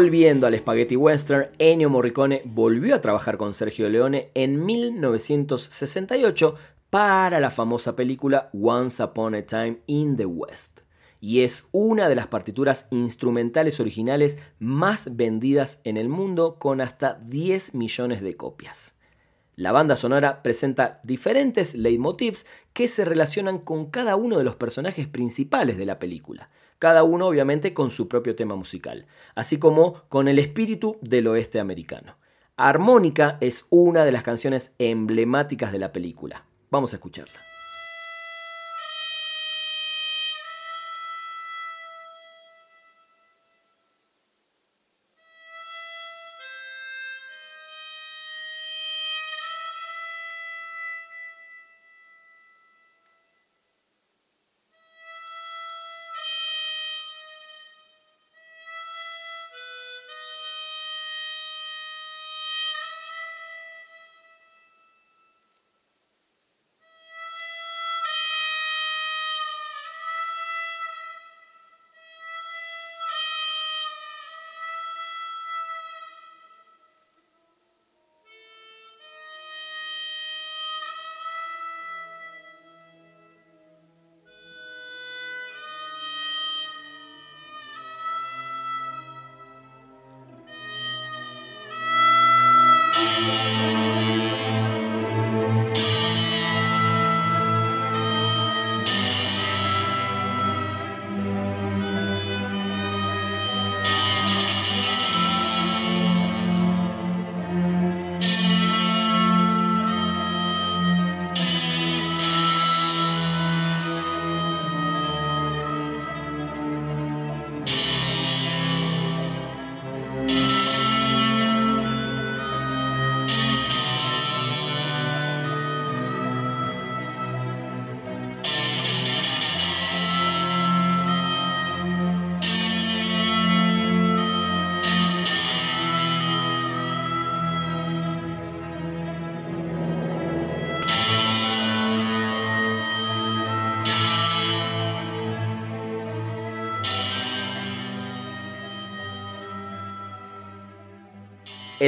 Volviendo 0.00 0.46
al 0.46 0.56
Spaghetti 0.56 0.96
Western, 0.96 1.50
Ennio 1.58 1.90
Morricone 1.90 2.40
volvió 2.46 2.94
a 2.94 3.02
trabajar 3.02 3.36
con 3.36 3.52
Sergio 3.52 3.86
Leone 3.90 4.30
en 4.32 4.64
1968 4.64 6.54
para 6.88 7.38
la 7.38 7.50
famosa 7.50 7.96
película 7.96 8.48
Once 8.54 9.02
Upon 9.02 9.34
a 9.34 9.42
Time 9.42 9.80
in 9.86 10.16
the 10.16 10.24
West. 10.24 10.80
Y 11.20 11.42
es 11.42 11.68
una 11.72 12.08
de 12.08 12.14
las 12.14 12.28
partituras 12.28 12.86
instrumentales 12.88 13.78
originales 13.78 14.38
más 14.58 15.14
vendidas 15.16 15.80
en 15.84 15.98
el 15.98 16.08
mundo 16.08 16.56
con 16.58 16.80
hasta 16.80 17.18
10 17.22 17.74
millones 17.74 18.22
de 18.22 18.38
copias. 18.38 18.94
La 19.61 19.73
banda 19.73 19.94
sonora 19.94 20.42
presenta 20.42 21.01
diferentes 21.03 21.75
leitmotivs 21.75 22.46
que 22.73 22.88
se 22.88 23.05
relacionan 23.05 23.59
con 23.59 23.90
cada 23.90 24.16
uno 24.16 24.38
de 24.38 24.44
los 24.44 24.57
personajes 24.57 25.07
principales 25.07 25.77
de 25.77 25.85
la 25.85 25.99
película, 25.99 26.49
cada 26.79 27.03
uno 27.03 27.27
obviamente 27.27 27.75
con 27.75 27.90
su 27.90 28.09
propio 28.09 28.35
tema 28.35 28.57
musical, 28.57 29.05
así 29.35 29.59
como 29.59 30.09
con 30.09 30.29
el 30.29 30.38
espíritu 30.38 30.96
del 31.03 31.27
oeste 31.27 31.61
americano. 31.61 32.16
Armónica 32.57 33.37
es 33.42 33.66
una 33.68 34.07
de 34.07 34.12
las 34.12 34.23
canciones 34.23 34.75
emblemáticas 34.79 35.73
de 35.73 35.79
la 35.79 35.92
película. 35.92 36.46
Vamos 36.70 36.94
a 36.94 36.96
escucharla. 36.96 37.49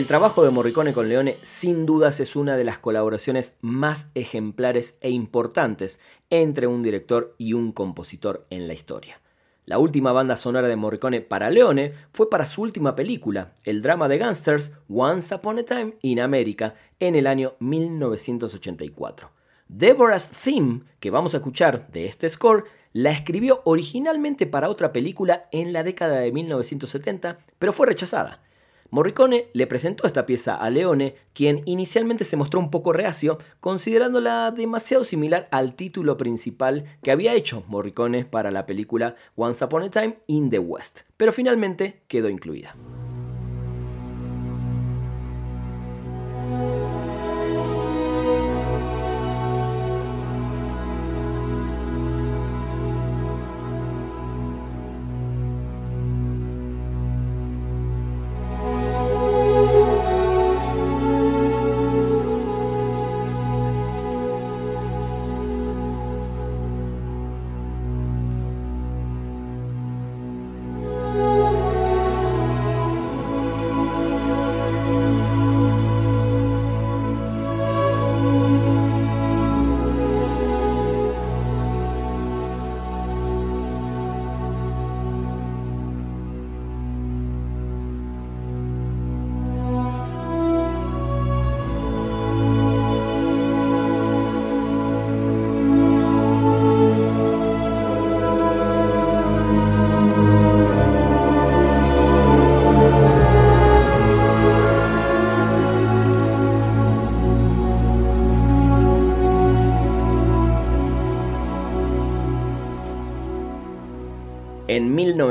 El 0.02 0.08
trabajo 0.08 0.42
de 0.42 0.50
Morricone 0.50 0.92
con 0.92 1.08
Leone 1.08 1.36
sin 1.42 1.86
dudas 1.86 2.18
es 2.18 2.34
una 2.34 2.56
de 2.56 2.64
las 2.64 2.78
colaboraciones 2.78 3.52
más 3.60 4.08
ejemplares 4.16 4.98
e 5.00 5.10
importantes 5.10 6.00
entre 6.28 6.66
un 6.66 6.82
director 6.82 7.36
y 7.38 7.52
un 7.52 7.70
compositor 7.70 8.42
en 8.50 8.66
la 8.66 8.74
historia. 8.74 9.20
La 9.64 9.78
última 9.78 10.10
banda 10.10 10.36
sonora 10.36 10.66
de 10.66 10.74
Morricone 10.74 11.20
para 11.20 11.50
Leone 11.50 11.92
fue 12.12 12.28
para 12.28 12.46
su 12.46 12.62
última 12.62 12.96
película, 12.96 13.52
el 13.62 13.80
drama 13.80 14.08
de 14.08 14.18
gangsters 14.18 14.72
Once 14.88 15.32
Upon 15.32 15.60
a 15.60 15.62
Time 15.62 15.94
in 16.02 16.18
America, 16.18 16.74
en 16.98 17.14
el 17.14 17.28
año 17.28 17.54
1984. 17.60 19.30
Deborah's 19.68 20.30
Theme, 20.30 20.80
que 20.98 21.12
vamos 21.12 21.34
a 21.34 21.36
escuchar 21.36 21.92
de 21.92 22.06
este 22.06 22.28
score, 22.28 22.64
la 22.92 23.12
escribió 23.12 23.62
originalmente 23.66 24.48
para 24.48 24.68
otra 24.68 24.92
película 24.92 25.48
en 25.52 25.72
la 25.72 25.84
década 25.84 26.18
de 26.18 26.32
1970, 26.32 27.38
pero 27.60 27.72
fue 27.72 27.86
rechazada. 27.86 28.42
Morricone 28.92 29.46
le 29.54 29.66
presentó 29.66 30.06
esta 30.06 30.26
pieza 30.26 30.54
a 30.54 30.68
Leone, 30.68 31.14
quien 31.32 31.62
inicialmente 31.64 32.26
se 32.26 32.36
mostró 32.36 32.60
un 32.60 32.70
poco 32.70 32.92
reacio, 32.92 33.38
considerándola 33.58 34.50
demasiado 34.50 35.02
similar 35.02 35.48
al 35.50 35.74
título 35.74 36.18
principal 36.18 36.84
que 37.02 37.10
había 37.10 37.32
hecho 37.32 37.64
Morricone 37.68 38.26
para 38.26 38.50
la 38.50 38.66
película 38.66 39.16
Once 39.34 39.64
Upon 39.64 39.84
a 39.84 39.90
Time 39.90 40.18
in 40.26 40.50
the 40.50 40.58
West, 40.58 41.00
pero 41.16 41.32
finalmente 41.32 42.02
quedó 42.06 42.28
incluida. 42.28 42.76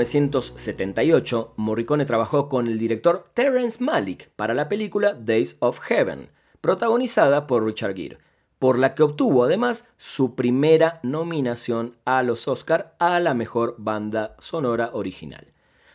1978, 0.02 1.54
Morricone 1.58 2.06
trabajó 2.06 2.50
con 2.50 2.68
el 2.68 2.80
director 2.80 3.24
Terence 3.34 3.84
Malick 3.84 4.30
para 4.32 4.54
la 4.56 4.68
película 4.68 5.14
Days 5.14 5.58
of 5.60 5.80
Heaven, 5.80 6.30
protagonizada 6.60 7.46
por 7.46 7.64
Richard 7.64 7.96
Gere, 7.96 8.18
por 8.58 8.80
la 8.80 8.96
que 8.96 9.04
obtuvo 9.04 9.44
además 9.44 9.88
su 9.98 10.34
primera 10.36 11.00
nominación 11.04 11.98
a 12.04 12.24
los 12.24 12.48
Oscar 12.48 12.96
a 12.98 13.20
la 13.20 13.34
mejor 13.36 13.76
banda 13.78 14.36
sonora 14.40 14.90
original. 14.94 15.48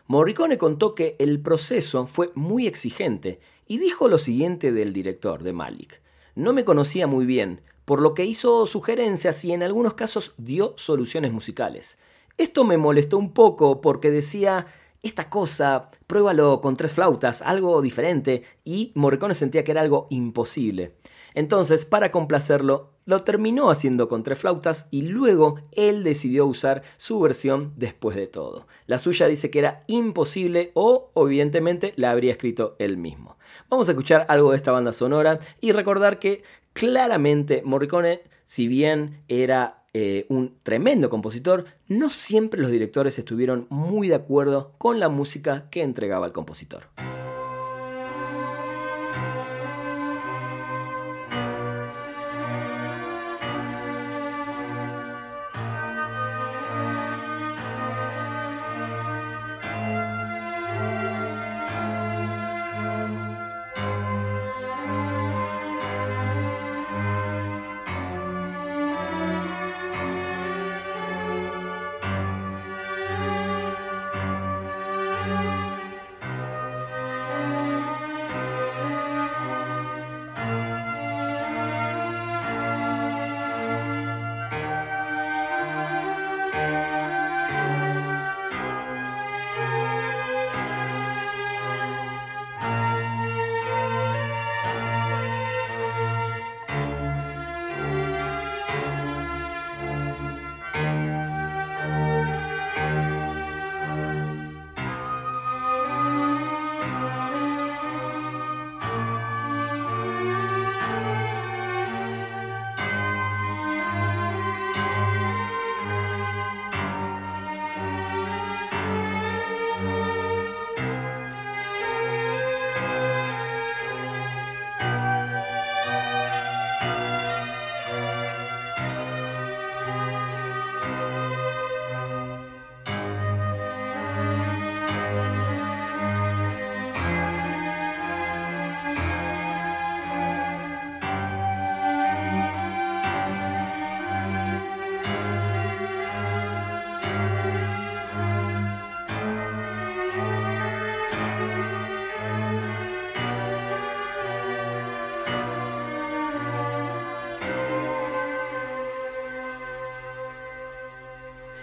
Morricone 0.07 0.57
contó 0.57 0.95
que 0.95 1.17
el 1.19 1.41
proceso 1.41 2.07
fue 2.07 2.31
muy 2.37 2.69
exigente 2.69 3.41
y 3.67 3.79
dijo 3.79 4.07
lo 4.07 4.21
siguiente 4.21 4.71
del 4.71 4.93
director 4.93 5.43
de 5.43 5.53
Malik. 5.53 6.01
No 6.37 6.53
me 6.53 6.65
conocía 6.65 7.09
muy 7.09 7.27
bien, 7.27 7.61
por 7.85 8.01
lo 8.01 8.15
que 8.15 8.25
hizo 8.25 8.67
sugerencias 8.67 9.45
y 9.45 9.53
en 9.53 9.65
algunos 9.65 9.95
casos 9.95 10.35
dio 10.37 10.75
soluciones 10.77 11.33
musicales. 11.33 11.99
Esto 12.39 12.65
me 12.65 12.77
molestó 12.77 13.17
un 13.19 13.33
poco 13.33 13.81
porque 13.81 14.11
decía, 14.11 14.67
esta 15.03 15.31
cosa, 15.31 15.91
pruébalo 16.07 16.61
con 16.61 16.77
tres 16.77 16.93
flautas, 16.93 17.41
algo 17.41 17.81
diferente, 17.81 18.43
y 18.65 18.93
Morricone 18.95 19.35
sentía 19.35 19.65
que 19.65 19.71
era 19.71 19.81
algo 19.81 20.07
imposible. 20.11 20.97
Entonces, 21.35 21.85
para 21.85 22.11
complacerlo, 22.11 22.91
lo 23.07 23.23
terminó 23.23 23.71
haciendo 23.71 24.09
con 24.09 24.23
tres 24.23 24.39
flautas 24.39 24.89
y 24.91 25.03
luego 25.03 25.61
él 25.73 26.03
decidió 26.03 26.45
usar 26.45 26.83
su 26.97 27.21
versión 27.21 27.73
después 27.77 28.17
de 28.17 28.27
todo. 28.27 28.67
La 28.87 28.99
suya 28.99 29.29
dice 29.29 29.51
que 29.51 29.61
era 29.61 29.85
imposible 29.87 30.73
o, 30.75 31.13
evidentemente, 31.15 31.95
la 31.97 32.11
habría 32.11 32.33
escrito 32.33 32.75
él 32.79 32.97
mismo. 32.99 33.39
Vamos 33.71 33.89
a 33.89 33.93
escuchar 33.93 34.27
algo 34.29 34.51
de 34.51 34.57
esta 34.57 34.73
banda 34.73 34.93
sonora 34.93 35.39
y 35.61 35.73
recordar 35.73 36.19
que 36.19 36.43
claramente 36.77 37.63
Morricone, 37.65 38.21
si 38.45 38.69
bien 38.69 39.23
era 39.29 39.85
eh, 39.95 40.27
un 40.29 40.59
tremendo 40.63 41.09
compositor, 41.09 41.65
no 41.89 42.11
siempre 42.11 42.61
los 42.61 42.71
directores 42.71 43.19
estuvieron 43.19 43.67
muy 43.71 44.09
de 44.09 44.17
acuerdo 44.17 44.75
con 44.77 45.01
la 45.01 45.09
música 45.09 45.71
que 45.71 45.81
entregaba 45.81 46.27
el 46.27 46.33
compositor. 46.33 46.91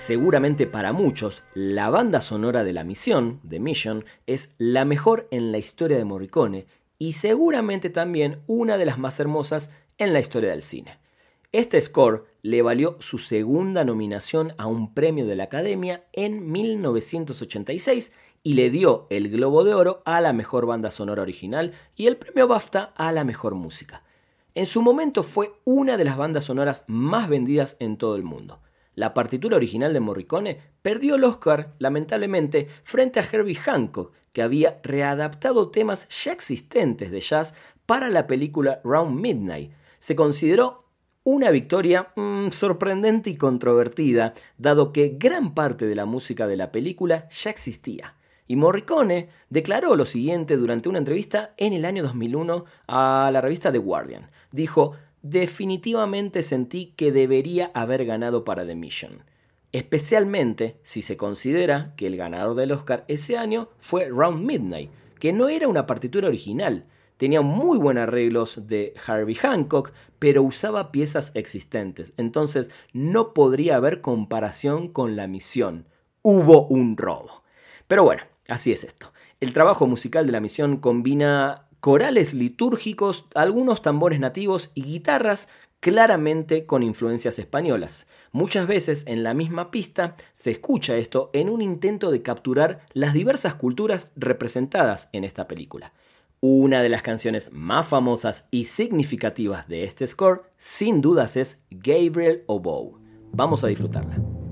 Seguramente 0.05 0.67
para 0.67 0.91
muchos, 0.91 1.43
la 1.53 1.89
banda 1.89 2.19
sonora 2.19 2.65
de 2.65 2.73
La 2.73 2.83
Misión, 2.83 3.39
de 3.41 3.61
Mission, 3.61 4.03
es 4.27 4.53
la 4.57 4.83
mejor 4.83 5.29
en 5.31 5.53
la 5.53 5.59
historia 5.59 5.95
de 5.95 6.03
Morricone 6.03 6.65
y 6.99 7.13
seguramente 7.13 7.89
también 7.89 8.41
una 8.45 8.77
de 8.77 8.85
las 8.85 8.99
más 8.99 9.21
hermosas 9.21 9.71
en 9.97 10.11
la 10.11 10.19
historia 10.19 10.49
del 10.49 10.61
cine. 10.61 10.99
Este 11.53 11.79
score 11.79 12.25
le 12.41 12.61
valió 12.61 12.97
su 12.99 13.17
segunda 13.17 13.85
nominación 13.85 14.53
a 14.57 14.67
un 14.67 14.93
premio 14.93 15.25
de 15.25 15.37
la 15.37 15.45
Academia 15.45 16.03
en 16.11 16.51
1986 16.51 18.11
y 18.43 18.55
le 18.55 18.69
dio 18.69 19.07
el 19.09 19.29
Globo 19.29 19.63
de 19.63 19.73
Oro 19.73 20.01
a 20.03 20.19
la 20.19 20.33
mejor 20.33 20.65
banda 20.65 20.91
sonora 20.91 21.21
original 21.21 21.73
y 21.95 22.07
el 22.07 22.17
premio 22.17 22.49
BAFTA 22.49 22.91
a 22.97 23.13
la 23.13 23.23
mejor 23.23 23.55
música. 23.55 24.03
En 24.53 24.65
su 24.65 24.81
momento 24.81 25.23
fue 25.23 25.53
una 25.63 25.95
de 25.95 26.03
las 26.03 26.17
bandas 26.17 26.43
sonoras 26.43 26.83
más 26.87 27.29
vendidas 27.29 27.77
en 27.79 27.95
todo 27.95 28.17
el 28.17 28.23
mundo. 28.23 28.59
La 28.95 29.13
partitura 29.13 29.57
original 29.57 29.93
de 29.93 29.99
Morricone 29.99 30.59
perdió 30.81 31.15
el 31.15 31.23
Oscar, 31.23 31.71
lamentablemente, 31.79 32.67
frente 32.83 33.19
a 33.19 33.23
Herbie 33.23 33.55
Hancock, 33.55 34.13
que 34.31 34.43
había 34.43 34.79
readaptado 34.83 35.71
temas 35.71 36.07
ya 36.09 36.31
existentes 36.31 37.11
de 37.11 37.21
jazz 37.21 37.53
para 37.85 38.09
la 38.09 38.27
película 38.27 38.79
Round 38.83 39.19
Midnight. 39.19 39.71
Se 39.99 40.15
consideró 40.15 40.85
una 41.23 41.51
victoria 41.51 42.09
mm, 42.15 42.49
sorprendente 42.49 43.29
y 43.29 43.37
controvertida, 43.37 44.33
dado 44.57 44.91
que 44.91 45.15
gran 45.17 45.53
parte 45.53 45.85
de 45.85 45.95
la 45.95 46.05
música 46.05 46.47
de 46.47 46.57
la 46.57 46.71
película 46.71 47.27
ya 47.29 47.49
existía. 47.49 48.15
Y 48.45 48.57
Morricone 48.57 49.29
declaró 49.49 49.95
lo 49.95 50.05
siguiente 50.05 50.57
durante 50.57 50.89
una 50.89 50.97
entrevista 50.97 51.53
en 51.57 51.73
el 51.73 51.85
año 51.85 52.03
2001 52.03 52.65
a 52.87 53.29
la 53.31 53.41
revista 53.41 53.71
The 53.71 53.77
Guardian. 53.77 54.27
Dijo, 54.51 54.95
definitivamente 55.23 56.43
sentí 56.43 56.93
que 56.95 57.11
debería 57.11 57.71
haber 57.73 58.05
ganado 58.05 58.43
para 58.43 58.67
The 58.67 58.75
Mission. 58.75 59.23
Especialmente 59.71 60.77
si 60.83 61.01
se 61.01 61.17
considera 61.17 61.95
que 61.97 62.05
el 62.05 62.15
ganador 62.15 62.53
del 62.53 62.73
Oscar 62.73 63.05
ese 63.07 63.37
año 63.37 63.69
fue 63.79 64.07
Round 64.09 64.45
Midnight, 64.45 64.91
que 65.17 65.33
no 65.33 65.49
era 65.49 65.67
una 65.67 65.87
partitura 65.87 66.27
original. 66.27 66.83
Tenía 67.17 67.41
muy 67.41 67.79
buenos 67.79 68.03
arreglos 68.03 68.67
de 68.67 68.93
Harvey 69.07 69.33
Hancock, 69.33 69.91
pero 70.19 70.43
usaba 70.43 70.91
piezas 70.91 71.31
existentes. 71.33 72.13
Entonces 72.17 72.69
no 72.91 73.33
podría 73.33 73.77
haber 73.77 74.01
comparación 74.01 74.89
con 74.89 75.15
la 75.15 75.27
misión. 75.27 75.87
Hubo 76.21 76.67
un 76.67 76.97
robo. 76.97 77.43
Pero 77.87 78.03
bueno, 78.03 78.23
así 78.47 78.71
es 78.71 78.83
esto. 78.83 79.11
El 79.39 79.53
trabajo 79.53 79.87
musical 79.87 80.25
de 80.25 80.33
la 80.33 80.39
misión 80.39 80.77
combina 80.77 81.67
corales 81.83 82.33
litúrgicos, 82.33 83.25
algunos 83.35 83.81
tambores 83.81 84.17
nativos 84.17 84.71
y 84.73 84.83
guitarras 84.83 85.49
claramente 85.81 86.65
con 86.65 86.81
influencias 86.81 87.39
españolas. 87.39 88.07
Muchas 88.31 88.67
veces 88.67 89.03
en 89.05 89.21
la 89.21 89.33
misma 89.33 89.69
pista 89.69 90.15
se 90.31 90.51
escucha 90.51 90.95
esto 90.95 91.29
en 91.33 91.49
un 91.49 91.61
intento 91.61 92.09
de 92.09 92.21
capturar 92.21 92.79
las 92.93 93.11
diversas 93.11 93.55
culturas 93.55 94.13
representadas 94.15 95.09
en 95.11 95.25
esta 95.25 95.45
película. 95.45 95.91
Una 96.39 96.81
de 96.81 96.87
las 96.87 97.01
canciones 97.01 97.51
más 97.51 97.85
famosas 97.85 98.47
y 98.49 98.63
significativas 98.63 99.67
de 99.67 99.83
este 99.83 100.07
score, 100.07 100.43
sin 100.55 101.01
dudas, 101.01 101.35
es 101.35 101.57
Gabriel 101.69 102.45
Oboe. 102.47 102.93
Vamos 103.33 103.65
a 103.65 103.67
disfrutarla. 103.67 104.42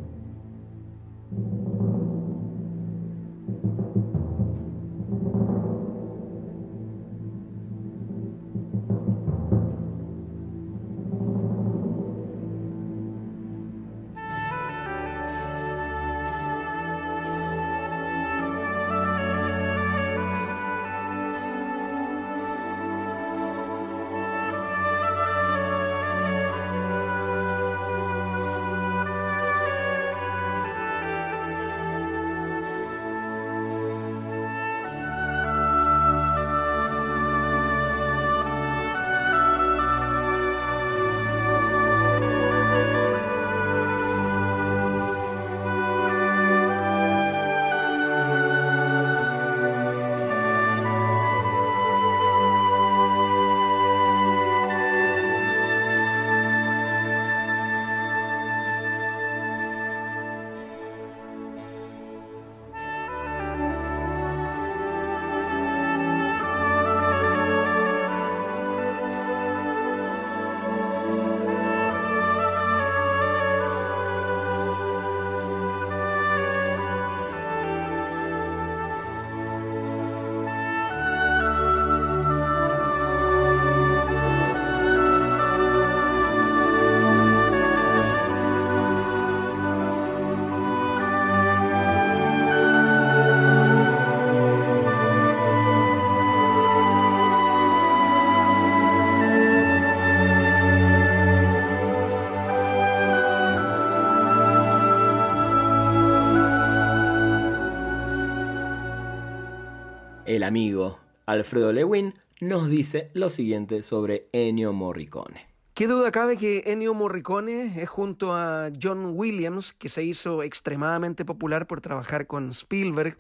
El 110.36 110.44
amigo 110.44 110.98
Alfredo 111.26 111.74
Lewin 111.74 112.14
nos 112.40 112.70
dice 112.70 113.12
lo 113.14 113.30
siguiente 113.30 113.82
sobre 113.82 114.28
Ennio 114.32 114.72
Morricone. 114.72 115.46
¿Qué 115.74 115.88
duda 115.88 116.10
cabe 116.12 116.38
que 116.38 116.64
Ennio 116.68 116.94
Morricone 116.94 117.82
es 117.82 117.90
junto 117.90 118.34
a 118.34 118.70
John 118.82 119.12
Williams, 119.14 119.74
que 119.74 119.90
se 119.90 120.04
hizo 120.04 120.42
extremadamente 120.42 121.26
popular 121.26 121.68
por 121.68 121.82
trabajar 121.82 122.28
con 122.28 122.52
Spielberg? 122.52 123.18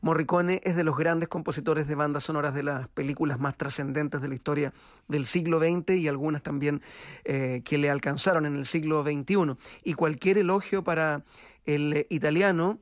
Morricone 0.00 0.60
es 0.62 0.76
de 0.76 0.84
los 0.84 0.96
grandes 0.96 1.28
compositores 1.28 1.88
de 1.88 1.96
bandas 1.96 2.22
sonoras 2.22 2.54
de 2.54 2.62
las 2.62 2.86
películas 2.86 3.40
más 3.40 3.56
trascendentes 3.56 4.22
de 4.22 4.28
la 4.28 4.34
historia 4.36 4.72
del 5.08 5.26
siglo 5.26 5.58
XX 5.58 5.96
y 5.96 6.06
algunas 6.06 6.44
también 6.44 6.82
eh, 7.24 7.62
que 7.64 7.78
le 7.78 7.90
alcanzaron 7.90 8.46
en 8.46 8.54
el 8.54 8.66
siglo 8.66 9.02
XXI. 9.02 9.56
Y 9.82 9.94
cualquier 9.94 10.38
elogio 10.38 10.84
para 10.84 11.24
el 11.64 12.06
italiano 12.10 12.78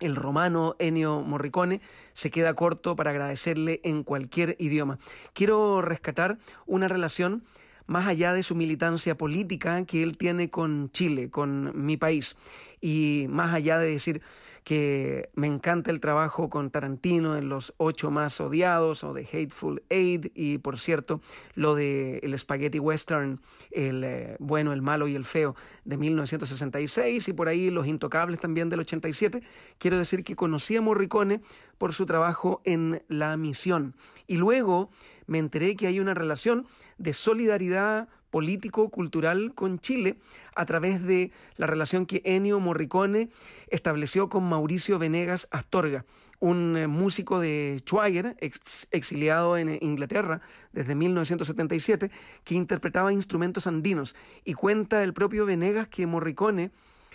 el 0.00 0.16
romano 0.16 0.76
Ennio 0.78 1.22
Morricone 1.22 1.80
se 2.12 2.30
queda 2.30 2.54
corto 2.54 2.96
para 2.96 3.10
agradecerle 3.10 3.80
en 3.84 4.02
cualquier 4.02 4.56
idioma. 4.58 4.98
Quiero 5.32 5.82
rescatar 5.82 6.38
una 6.66 6.88
relación 6.88 7.44
más 7.86 8.06
allá 8.06 8.32
de 8.32 8.42
su 8.42 8.54
militancia 8.54 9.16
política 9.16 9.84
que 9.84 10.02
él 10.02 10.16
tiene 10.18 10.50
con 10.50 10.90
Chile, 10.90 11.30
con 11.30 11.84
mi 11.86 11.96
país, 11.96 12.36
y 12.80 13.26
más 13.28 13.54
allá 13.54 13.78
de 13.78 13.90
decir 13.90 14.22
que 14.66 15.30
me 15.34 15.46
encanta 15.46 15.92
el 15.92 16.00
trabajo 16.00 16.50
con 16.50 16.72
Tarantino 16.72 17.36
en 17.36 17.48
Los 17.48 17.72
Ocho 17.76 18.10
Más 18.10 18.40
Odiados 18.40 19.04
o 19.04 19.14
de 19.14 19.22
Hateful 19.22 19.84
Aid 19.90 20.32
y 20.34 20.58
por 20.58 20.80
cierto 20.80 21.20
lo 21.54 21.76
de 21.76 22.18
el 22.24 22.36
Spaghetti 22.36 22.80
Western, 22.80 23.40
el 23.70 24.02
eh, 24.02 24.36
bueno, 24.40 24.72
el 24.72 24.82
malo 24.82 25.06
y 25.06 25.14
el 25.14 25.24
feo 25.24 25.54
de 25.84 25.96
1966 25.96 27.28
y 27.28 27.32
por 27.32 27.46
ahí 27.46 27.70
Los 27.70 27.86
Intocables 27.86 28.40
también 28.40 28.68
del 28.68 28.80
87. 28.80 29.40
Quiero 29.78 29.98
decir 29.98 30.24
que 30.24 30.34
conocí 30.34 30.76
a 30.76 30.82
Morricone 30.82 31.42
por 31.78 31.92
su 31.92 32.04
trabajo 32.04 32.60
en 32.64 33.04
La 33.06 33.36
Misión 33.36 33.94
y 34.26 34.34
luego 34.34 34.90
me 35.28 35.38
enteré 35.38 35.76
que 35.76 35.86
hay 35.86 36.00
una 36.00 36.14
relación 36.14 36.66
de 36.98 37.12
solidaridad 37.12 38.08
político-cultural 38.30 39.54
con 39.54 39.78
Chile 39.78 40.16
a 40.54 40.66
través 40.66 41.02
de 41.02 41.32
la 41.56 41.66
relación 41.66 42.06
que 42.06 42.22
Ennio 42.24 42.60
Morricone 42.60 43.28
estableció 43.68 44.28
con 44.28 44.48
Mauricio 44.48 44.98
Venegas 44.98 45.48
Astorga, 45.50 46.04
un 46.40 46.76
eh, 46.76 46.86
músico 46.86 47.40
de 47.40 47.82
Schwager, 47.84 48.36
exiliado 48.90 49.56
en 49.56 49.78
Inglaterra 49.80 50.40
desde 50.72 50.94
1977, 50.94 52.10
que 52.44 52.54
interpretaba 52.54 53.12
instrumentos 53.12 53.66
andinos. 53.66 54.14
Y 54.44 54.54
cuenta 54.54 55.02
el 55.02 55.12
propio 55.14 55.46
Venegas 55.46 55.88
que 55.88 56.06
Morricone 56.06 56.70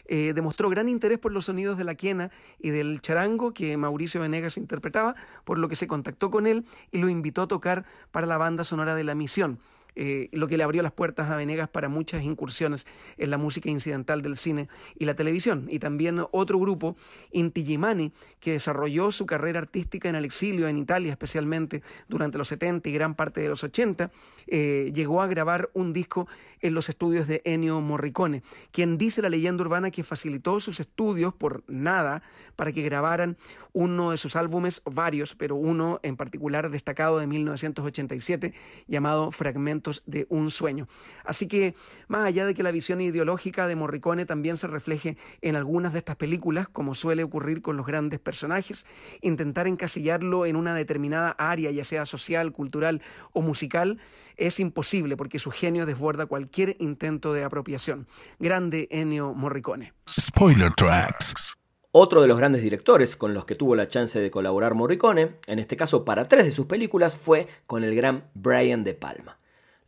eh, 0.06 0.34
demostró 0.34 0.70
gran 0.70 0.90
interés 0.90 1.20
por 1.20 1.32
los 1.32 1.46
sonidos 1.46 1.78
de 1.78 1.84
la 1.84 1.96
quena 1.96 2.32
y 2.60 2.72
del 2.72 3.02
charango 3.02 3.54
que 3.54 3.78
Mauricio 3.78 4.22
Venegas 4.22 4.58
interpretaba, 4.58 5.16
por 5.46 5.58
lo 5.58 5.70
que 5.70 5.76
se 5.76 5.88
contactó 5.88 6.32
con 6.32 6.48
él 6.48 6.66
y 6.92 6.98
lo 6.98 7.10
invitó 7.10 7.44
a 7.44 7.48
tocar 7.48 7.86
para 8.12 8.28
la 8.28 8.38
banda 8.38 8.64
sonora 8.64 8.96
de 8.96 9.04
La 9.04 9.16
Misión. 9.16 9.60
Eh, 9.96 10.30
lo 10.32 10.48
que 10.48 10.56
le 10.58 10.64
abrió 10.64 10.82
las 10.82 10.94
puertas 10.94 11.30
a 11.30 11.36
Venegas 11.36 11.68
para 11.70 11.90
muchas 11.90 12.24
incursiones 12.24 12.88
en 13.18 13.30
la 13.30 13.38
música 13.38 13.70
incidental 13.70 14.22
del 14.22 14.38
cine 14.38 14.70
y 14.98 15.06
la 15.06 15.16
televisión. 15.16 15.68
Y 15.70 15.80
también 15.80 16.22
otro 16.32 16.60
grupo, 16.60 16.96
Inti 17.32 17.66
Gimani, 17.66 18.14
que 18.40 18.54
desarrolló 18.54 19.12
su 19.12 19.26
carrera 19.26 19.60
artística 19.60 20.10
en 20.10 20.16
el 20.16 20.26
exilio, 20.26 20.68
en 20.68 20.78
Italia 20.78 21.12
especialmente, 21.12 21.82
durante 22.08 22.38
los 22.38 22.48
70 22.48 22.88
y 22.88 22.94
gran 22.94 23.16
parte 23.16 23.42
de 23.42 23.50
los 23.50 23.64
80, 23.64 24.12
eh, 24.48 24.92
llegó 24.96 25.22
a 25.22 25.28
grabar 25.28 25.70
un 25.74 25.92
disco 25.94 26.28
en 26.62 26.74
los 26.74 26.90
estudios 26.90 27.28
de 27.28 27.42
Ennio 27.44 27.82
Morricone, 27.82 28.44
quien 28.72 28.98
dice 28.98 29.22
la 29.22 29.30
leyenda 29.30 29.64
urbana 29.64 29.92
que 29.92 30.04
facilitó 30.04 30.60
sus 30.60 30.80
estudios 30.80 31.34
por 31.34 31.64
nada 31.68 32.22
para 32.56 32.72
que 32.72 32.84
grabaran 32.84 33.38
uno 33.74 34.12
de 34.12 34.18
sus 34.18 34.36
álbumes, 34.36 34.82
varios, 34.86 35.36
pero 35.36 35.56
uno 35.56 36.00
en 36.04 36.18
particular 36.18 36.70
destacado 36.70 37.20
de 37.20 37.28
1987 37.28 38.54
llamado 38.88 39.32
Fragmentos 39.32 39.81
de 40.06 40.26
un 40.30 40.52
sueño. 40.52 40.88
Así 41.26 41.48
que 41.48 41.76
más 42.08 42.26
allá 42.26 42.46
de 42.46 42.54
que 42.54 42.64
la 42.64 42.72
visión 42.72 43.02
ideológica 43.02 43.68
de 43.68 43.76
Morricone 43.76 44.26
también 44.26 44.58
se 44.58 44.68
refleje 44.68 45.18
en 45.42 45.56
algunas 45.56 45.94
de 45.94 46.00
estas 46.00 46.16
películas, 46.16 46.68
como 46.70 46.96
suele 46.96 47.24
ocurrir 47.24 47.62
con 47.62 47.78
los 47.78 47.86
grandes 47.86 48.20
personajes, 48.20 48.86
intentar 49.22 49.68
encasillarlo 49.68 50.46
en 50.46 50.56
una 50.56 50.76
determinada 50.76 51.32
área, 51.32 51.72
ya 51.72 51.84
sea 51.84 52.06
social, 52.06 52.52
cultural 52.52 53.02
o 53.34 53.42
musical, 53.42 54.00
es 54.38 54.60
imposible 54.60 55.18
porque 55.18 55.40
su 55.40 55.52
genio 55.52 55.86
desborda 55.86 56.26
cualquier 56.26 56.76
intento 56.80 57.34
de 57.34 57.44
apropiación. 57.44 58.08
Grande 58.40 58.88
Ennio 58.92 59.34
Morricone. 59.34 59.94
Spoiler 60.10 60.72
Tracks. 60.74 61.58
Otro 61.94 62.22
de 62.22 62.30
los 62.30 62.38
grandes 62.38 62.64
directores 62.64 63.18
con 63.18 63.34
los 63.34 63.44
que 63.44 63.56
tuvo 63.56 63.76
la 63.76 63.90
chance 63.90 64.18
de 64.18 64.32
colaborar 64.32 64.76
Morricone, 64.76 65.36
en 65.46 65.60
este 65.60 65.76
caso 65.76 66.06
para 66.06 66.24
tres 66.24 66.46
de 66.46 66.54
sus 66.54 66.66
películas, 66.66 67.18
fue 67.18 67.48
con 67.68 67.84
el 67.84 67.96
gran 67.96 68.30
Brian 68.34 68.86
De 68.86 68.94
Palma. 68.94 69.41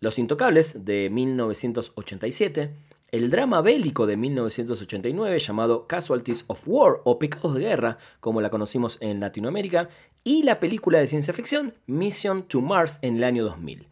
Los 0.04 0.20
Intocables 0.20 0.84
de 0.84 1.10
1987, 1.10 2.72
el 3.14 3.32
drama 3.32 3.62
bélico 3.62 4.06
de 4.06 4.18
1989 4.18 5.40
llamado 5.40 5.88
Casualties 5.88 6.44
of 6.48 6.62
War 6.66 7.00
o 7.06 7.18
Pecados 7.20 7.56
de 7.56 7.62
Guerra, 7.62 7.98
como 8.20 8.42
la 8.42 8.50
conocimos 8.50 8.98
en 9.00 9.22
Latinoamérica, 9.22 9.88
y 10.26 10.44
la 10.44 10.60
película 10.60 11.00
de 11.00 11.08
ciencia 11.08 11.34
ficción 11.34 11.74
Mission 11.88 12.44
to 12.44 12.60
Mars 12.60 13.00
en 13.02 13.16
el 13.16 13.24
año 13.24 13.46
2000. 13.46 13.88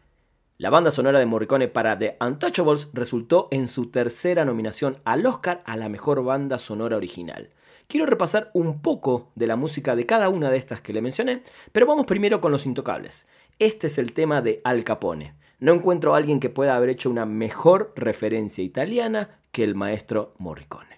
La 0.58 0.68
banda 0.68 0.90
sonora 0.90 1.18
de 1.18 1.24
Morricone 1.24 1.68
para 1.68 1.98
The 1.98 2.18
Untouchables 2.20 2.90
resultó 2.92 3.48
en 3.50 3.66
su 3.66 3.86
tercera 3.86 4.44
nominación 4.44 4.98
al 5.04 5.24
Oscar 5.24 5.62
a 5.64 5.78
la 5.78 5.88
mejor 5.88 6.22
banda 6.22 6.58
sonora 6.58 6.98
original. 6.98 7.48
Quiero 7.86 8.04
repasar 8.04 8.50
un 8.52 8.82
poco 8.82 9.30
de 9.34 9.46
la 9.46 9.56
música 9.56 9.96
de 9.96 10.04
cada 10.04 10.28
una 10.28 10.50
de 10.50 10.58
estas 10.58 10.82
que 10.82 10.92
le 10.92 11.00
mencioné, 11.00 11.42
pero 11.72 11.86
vamos 11.86 12.04
primero 12.04 12.42
con 12.42 12.52
Los 12.52 12.66
Intocables. 12.66 13.28
Este 13.58 13.86
es 13.86 13.96
el 13.96 14.12
tema 14.12 14.42
de 14.42 14.60
Al 14.62 14.84
Capone. 14.84 15.40
No 15.62 15.72
encuentro 15.74 16.12
a 16.12 16.16
alguien 16.16 16.40
que 16.40 16.50
pueda 16.50 16.74
haber 16.74 16.90
hecho 16.90 17.08
una 17.08 17.24
mejor 17.24 17.92
referencia 17.94 18.64
italiana 18.64 19.38
que 19.52 19.62
el 19.62 19.76
maestro 19.76 20.32
Morricone. 20.38 20.91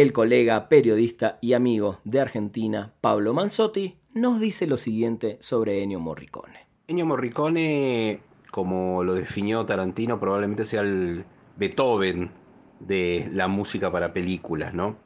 El 0.00 0.14
colega, 0.14 0.70
periodista 0.70 1.36
y 1.42 1.52
amigo 1.52 1.98
de 2.04 2.22
Argentina, 2.22 2.94
Pablo 3.02 3.34
Manzotti, 3.34 3.98
nos 4.14 4.40
dice 4.40 4.66
lo 4.66 4.78
siguiente 4.78 5.36
sobre 5.40 5.82
Ennio 5.82 6.00
Morricone. 6.00 6.68
Ennio 6.88 7.04
Morricone, 7.04 8.22
como 8.50 9.04
lo 9.04 9.12
definió 9.12 9.66
Tarantino, 9.66 10.18
probablemente 10.18 10.64
sea 10.64 10.80
el 10.80 11.26
Beethoven 11.58 12.30
de 12.78 13.28
la 13.30 13.46
música 13.46 13.92
para 13.92 14.14
películas, 14.14 14.72
¿no? 14.72 14.96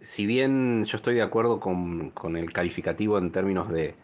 Si 0.00 0.26
bien 0.26 0.84
yo 0.84 0.96
estoy 0.96 1.16
de 1.16 1.22
acuerdo 1.22 1.58
con, 1.58 2.12
el 2.36 2.52
calificativo 2.52 3.18
en 3.18 3.32
términos 3.32 3.68
de, 3.68 3.96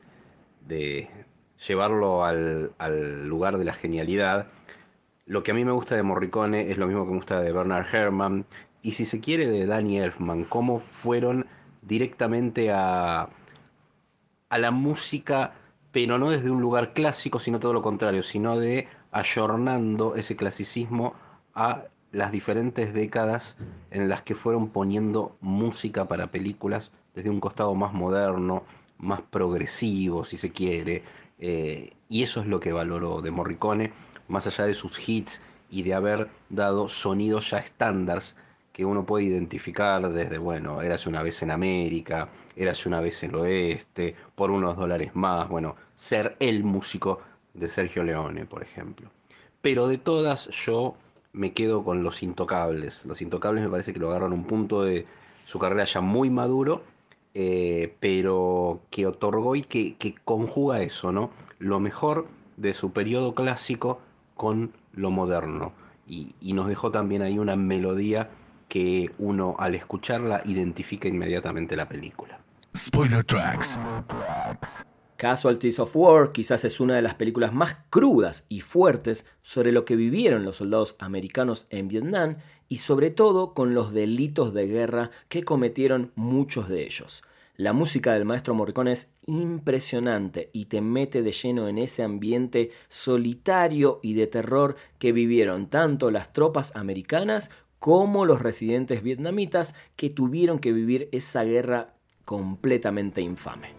llevarlo 1.69 2.25
al, 2.25 2.73
al, 2.79 3.29
lugar 3.29 3.59
de 3.59 3.65
la 3.65 3.75
genialidad, 3.75 4.49
lo 5.25 5.45
que 5.45 5.53
a 5.53 5.55
mí 5.55 5.65
me 5.65 5.71
gusta 5.71 5.95
de 5.95 6.03
Morricone 6.03 6.73
es 6.73 6.79
lo 6.79 6.89
mismo 6.89 7.05
que 7.05 7.11
me 7.11 7.17
gusta 7.17 7.41
de 7.41 7.53
Bernard 7.53 7.87
Herrmann 7.95 8.45
y 8.87 8.93
si 8.93 9.05
se 9.05 9.19
quiere 9.19 9.49
de 9.49 9.67
Danny 9.67 9.99
Elfman, 9.99 10.45
cómo 10.45 10.79
fueron 10.79 11.47
directamente 11.83 12.71
a, 12.71 13.29
a 14.49 14.59
la 14.59 14.71
música, 14.71 15.55
pero 15.91 16.19
no 16.19 16.31
desde 16.31 16.53
un 16.53 16.61
lugar 16.61 16.93
clásico, 16.93 17.41
sino 17.41 17.59
todo 17.59 17.73
lo 17.73 17.83
contrario, 17.83 18.23
sino 18.23 18.57
de 18.57 18.87
ayornando 19.11 20.15
ese 20.15 20.37
clasicismo 20.37 21.15
a 21.53 21.87
las 22.13 22.31
diferentes 22.31 22.95
décadas 22.95 23.59
en 23.91 24.09
las 24.09 24.23
que 24.23 24.37
fueron 24.37 24.69
poniendo 24.69 25.37
música 25.41 26.07
para 26.07 26.31
películas 26.31 26.93
desde 27.13 27.31
un 27.31 27.41
costado 27.41 27.75
más 27.75 27.93
moderno, 27.93 28.63
más 28.99 29.21
progresivo, 29.21 30.25
si 30.25 30.37
se 30.37 30.53
quiere. 30.53 31.03
Eh, 31.41 31.95
y 32.09 32.23
eso 32.23 32.41
es 32.41 32.47
lo 32.47 32.61
que 32.61 32.71
valoró 32.71 33.21
de 33.21 33.33
Morricone, 33.33 33.93
más 34.29 34.47
allá 34.47 34.65
de 34.65 34.75
sus 34.75 35.09
hits 35.09 35.43
y 35.71 35.83
de 35.83 35.95
haber 35.95 36.29
dado 36.51 36.89
sonidos 36.89 37.51
ya 37.51 37.59
estándares 37.59 38.37
que 38.77 38.85
uno 38.85 39.07
puede 39.07 39.25
identificar 39.25 40.13
desde, 40.13 40.37
bueno, 40.37 40.83
érase 40.83 41.09
una 41.09 41.23
vez 41.23 41.41
en 41.41 41.51
América, 41.51 42.29
érase 42.55 42.91
una 42.91 43.01
vez 43.01 43.23
en 43.23 43.31
el 43.31 43.37
oeste, 43.37 44.15
por 44.35 44.51
unos 44.51 44.77
dólares 44.77 45.13
más, 45.15 45.49
bueno, 45.49 45.77
ser 45.95 46.37
el 46.41 46.63
músico 46.63 47.23
de 47.55 47.69
Sergio 47.69 48.05
Leone, 48.05 48.45
por 48.45 48.63
ejemplo. 48.63 49.09
Pero 49.63 49.89
de 49.89 49.97
todas 49.97 50.51
yo 50.51 50.95
me 51.33 51.55
quedo 51.55 51.85
con 51.85 52.03
Los 52.03 52.23
Intocables. 52.23 53.07
Los 53.07 53.23
Intocables 53.23 53.65
me 53.65 53.71
parece 53.71 53.95
que 53.95 53.99
lo 53.99 54.11
agarran 54.11 54.35
un 54.35 54.45
punto 54.45 54.83
de 54.83 55.07
su 55.47 55.59
carrera 55.59 55.85
ya 55.85 56.03
muy 56.03 56.29
maduro, 56.29 56.83
eh, 57.33 57.95
pero 57.99 58.83
que 58.91 59.07
otorgó 59.07 59.57
y 59.57 59.63
que, 59.63 60.15
conjuga 60.23 60.83
eso, 60.83 61.13
¿no? 61.13 61.31
Lo 61.59 61.81
mejor 61.81 62.27
de 62.59 62.75
su 62.75 62.93
periodo 62.93 63.35
clásico 63.35 64.01
con 64.35 64.75
lo 64.93 65.11
moderno. 65.11 65.73
Y, 66.07 66.35
nos 66.53 66.69
dejó 66.69 66.91
también 66.91 67.23
ahí 67.23 67.39
una 67.39 67.57
melodía 67.57 68.29
que 68.69 69.11
uno 69.19 69.57
al 69.59 69.75
escucharla 69.75 70.43
identifica 70.45 71.09
inmediatamente 71.09 71.77
la 71.77 71.89
película. 71.89 72.41
Spoiler 72.75 73.25
Tracks. 73.25 73.79
Casualties 75.17 75.79
of 75.79 75.97
War 75.97 76.31
quizás 76.33 76.65
es 76.67 76.79
una 76.79 76.95
de 76.95 77.03
las 77.03 77.15
películas 77.15 77.55
más 77.55 77.79
crudas 77.89 78.45
y 78.51 78.61
fuertes 78.61 79.25
sobre 79.41 79.73
lo 79.73 79.87
que 79.87 79.97
vivieron 79.97 80.45
los 80.45 80.57
soldados 80.57 80.95
americanos 80.99 81.65
en 81.71 81.89
Vietnam 81.89 82.37
y 82.69 82.79
sobre 82.79 83.11
todo 83.11 83.55
con 83.55 83.73
los 83.73 83.93
delitos 83.93 84.53
de 84.53 84.67
guerra 84.67 85.11
que 85.29 85.43
cometieron 85.43 86.13
muchos 86.17 86.69
de 86.69 86.85
ellos. 86.85 87.23
La 87.57 87.73
música 87.73 88.13
del 88.13 88.27
maestro 88.27 88.53
Morricone 88.53 88.93
es 88.93 89.15
impresionante 89.27 90.51
y 90.53 90.67
te 90.67 90.83
mete 90.83 91.23
de 91.23 91.33
lleno 91.33 91.69
en 91.69 91.79
ese 91.79 92.03
ambiente 92.03 92.71
solitario 92.89 93.99
y 94.03 94.13
de 94.13 94.27
terror 94.27 94.77
que 94.99 95.13
vivieron 95.13 95.71
tanto 95.71 96.11
las 96.11 96.35
tropas 96.35 96.77
americanas 96.77 97.49
como 97.79 98.25
los 98.25 98.41
residentes 98.41 99.03
vietnamitas 99.03 99.75
que 99.97 100.11
tuvieron 100.11 100.59
que 100.59 100.73
vivir 100.73 101.09
esa 101.13 101.45
guerra 101.45 101.95
completamente 102.25 103.21
infame. 103.21 103.76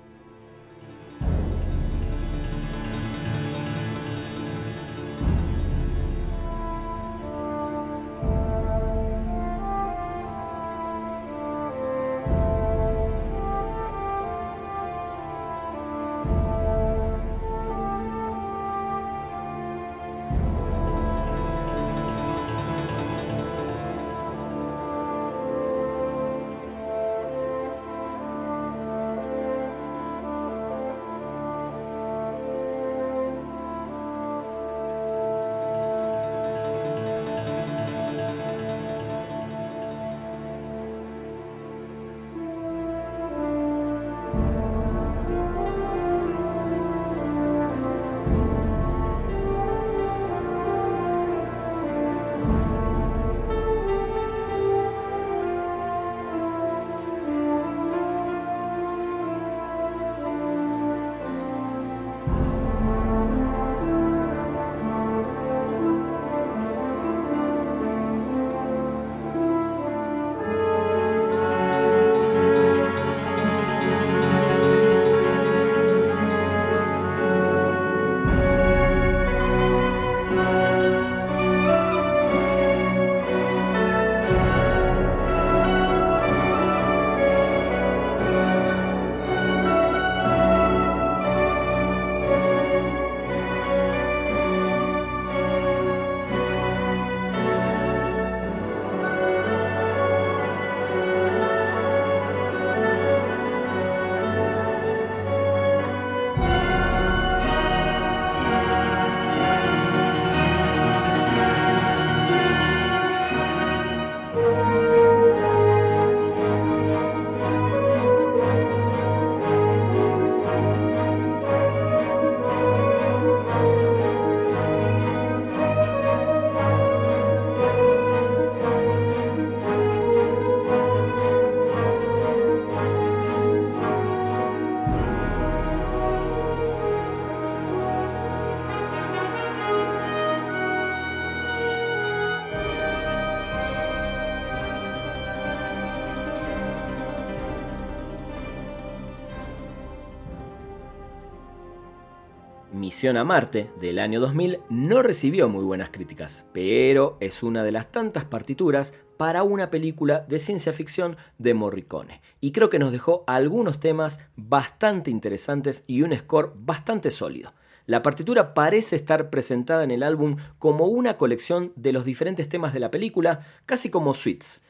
Misión 152.98 153.18
a 153.18 153.24
Marte 153.24 153.70
del 153.80 154.00
año 154.00 154.20
2000 154.20 154.60
no 154.72 155.04
recibió 155.04 155.48
muy 155.48 155.64
buenas 155.64 155.92
críticas, 155.92 156.48
pero 156.52 157.16
es 157.20 157.44
una 157.44 157.64
de 157.64 157.72
las 157.72 157.92
tantas 157.92 158.26
partituras 158.26 158.96
para 159.18 159.44
una 159.44 159.70
película 159.70 160.26
de 160.28 160.40
ciencia 160.40 160.74
ficción 160.74 161.16
de 161.38 161.54
Morricone. 161.54 162.22
Y 162.42 162.54
creo 162.54 162.72
que 162.72 162.80
nos 162.80 162.92
dejó 162.92 163.24
algunos 163.28 163.80
temas 163.80 164.20
bastante 164.36 165.12
interesantes 165.12 165.84
y 165.86 166.02
un 166.02 166.18
score 166.18 166.54
bastante 166.56 167.12
sólido. 167.12 167.52
La 167.86 168.02
partitura 168.02 168.56
parece 168.56 168.96
estar 168.96 169.30
presentada 169.30 169.84
en 169.84 169.92
el 169.92 170.02
álbum 170.02 170.38
como 170.58 170.88
una 170.88 171.18
colección 171.18 171.74
de 171.76 171.94
los 171.94 172.04
diferentes 172.04 172.50
temas 172.50 172.74
de 172.74 172.80
la 172.80 172.90
película, 172.90 173.42
casi 173.68 173.92
como 173.92 174.16
suites. 174.16 174.64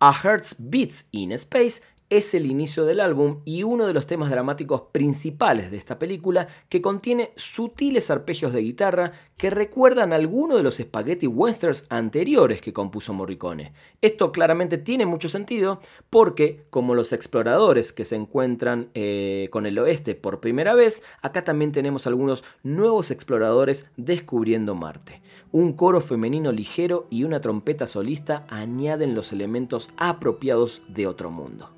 A 0.00 0.12
Heart's 0.12 0.56
Beats 0.58 1.06
in 1.12 1.30
Space 1.30 1.82
es 2.10 2.32
el 2.34 2.46
inicio 2.46 2.84
del 2.86 3.00
álbum 3.00 3.40
y 3.44 3.64
uno 3.64 3.86
de 3.86 3.92
los 3.92 4.06
temas 4.06 4.30
dramáticos 4.30 4.82
principales 4.92 5.70
de 5.70 5.76
esta 5.76 5.98
película 5.98 6.48
que 6.68 6.80
contiene 6.80 7.32
sutiles 7.36 8.10
arpegios 8.10 8.52
de 8.52 8.62
guitarra 8.62 9.12
que 9.36 9.50
recuerdan 9.50 10.12
algunos 10.12 10.56
de 10.56 10.62
los 10.62 10.76
spaghetti 10.76 11.26
westerns 11.26 11.86
anteriores 11.90 12.60
que 12.62 12.72
compuso 12.72 13.12
Morricone. 13.12 13.72
Esto 14.00 14.32
claramente 14.32 14.78
tiene 14.78 15.06
mucho 15.06 15.28
sentido 15.28 15.80
porque, 16.10 16.64
como 16.70 16.94
los 16.94 17.12
exploradores 17.12 17.92
que 17.92 18.04
se 18.04 18.16
encuentran 18.16 18.90
eh, 18.94 19.48
con 19.50 19.66
el 19.66 19.78
oeste 19.78 20.14
por 20.14 20.40
primera 20.40 20.74
vez, 20.74 21.02
acá 21.22 21.44
también 21.44 21.72
tenemos 21.72 22.06
algunos 22.06 22.42
nuevos 22.62 23.10
exploradores 23.10 23.86
descubriendo 23.96 24.74
Marte. 24.74 25.20
Un 25.52 25.74
coro 25.74 26.00
femenino 26.00 26.52
ligero 26.52 27.06
y 27.10 27.24
una 27.24 27.40
trompeta 27.40 27.86
solista 27.86 28.46
añaden 28.48 29.14
los 29.14 29.32
elementos 29.32 29.90
apropiados 29.96 30.82
de 30.88 31.06
otro 31.06 31.30
mundo. 31.30 31.77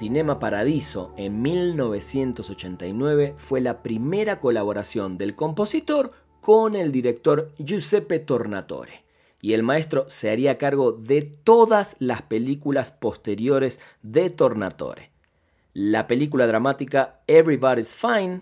Cinema 0.00 0.38
Paradiso 0.38 1.12
en 1.18 1.42
1989 1.42 3.34
fue 3.36 3.60
la 3.60 3.82
primera 3.82 4.40
colaboración 4.40 5.18
del 5.18 5.34
compositor 5.34 6.12
con 6.40 6.74
el 6.74 6.90
director 6.90 7.52
Giuseppe 7.58 8.18
Tornatore, 8.18 9.04
y 9.42 9.52
el 9.52 9.62
maestro 9.62 10.08
se 10.08 10.30
haría 10.30 10.56
cargo 10.56 10.92
de 10.92 11.20
todas 11.20 11.96
las 11.98 12.22
películas 12.22 12.92
posteriores 12.92 13.78
de 14.00 14.30
Tornatore. 14.30 15.10
La 15.74 16.06
película 16.06 16.46
dramática 16.46 17.20
Everybody's 17.26 17.94
Fine 17.94 18.40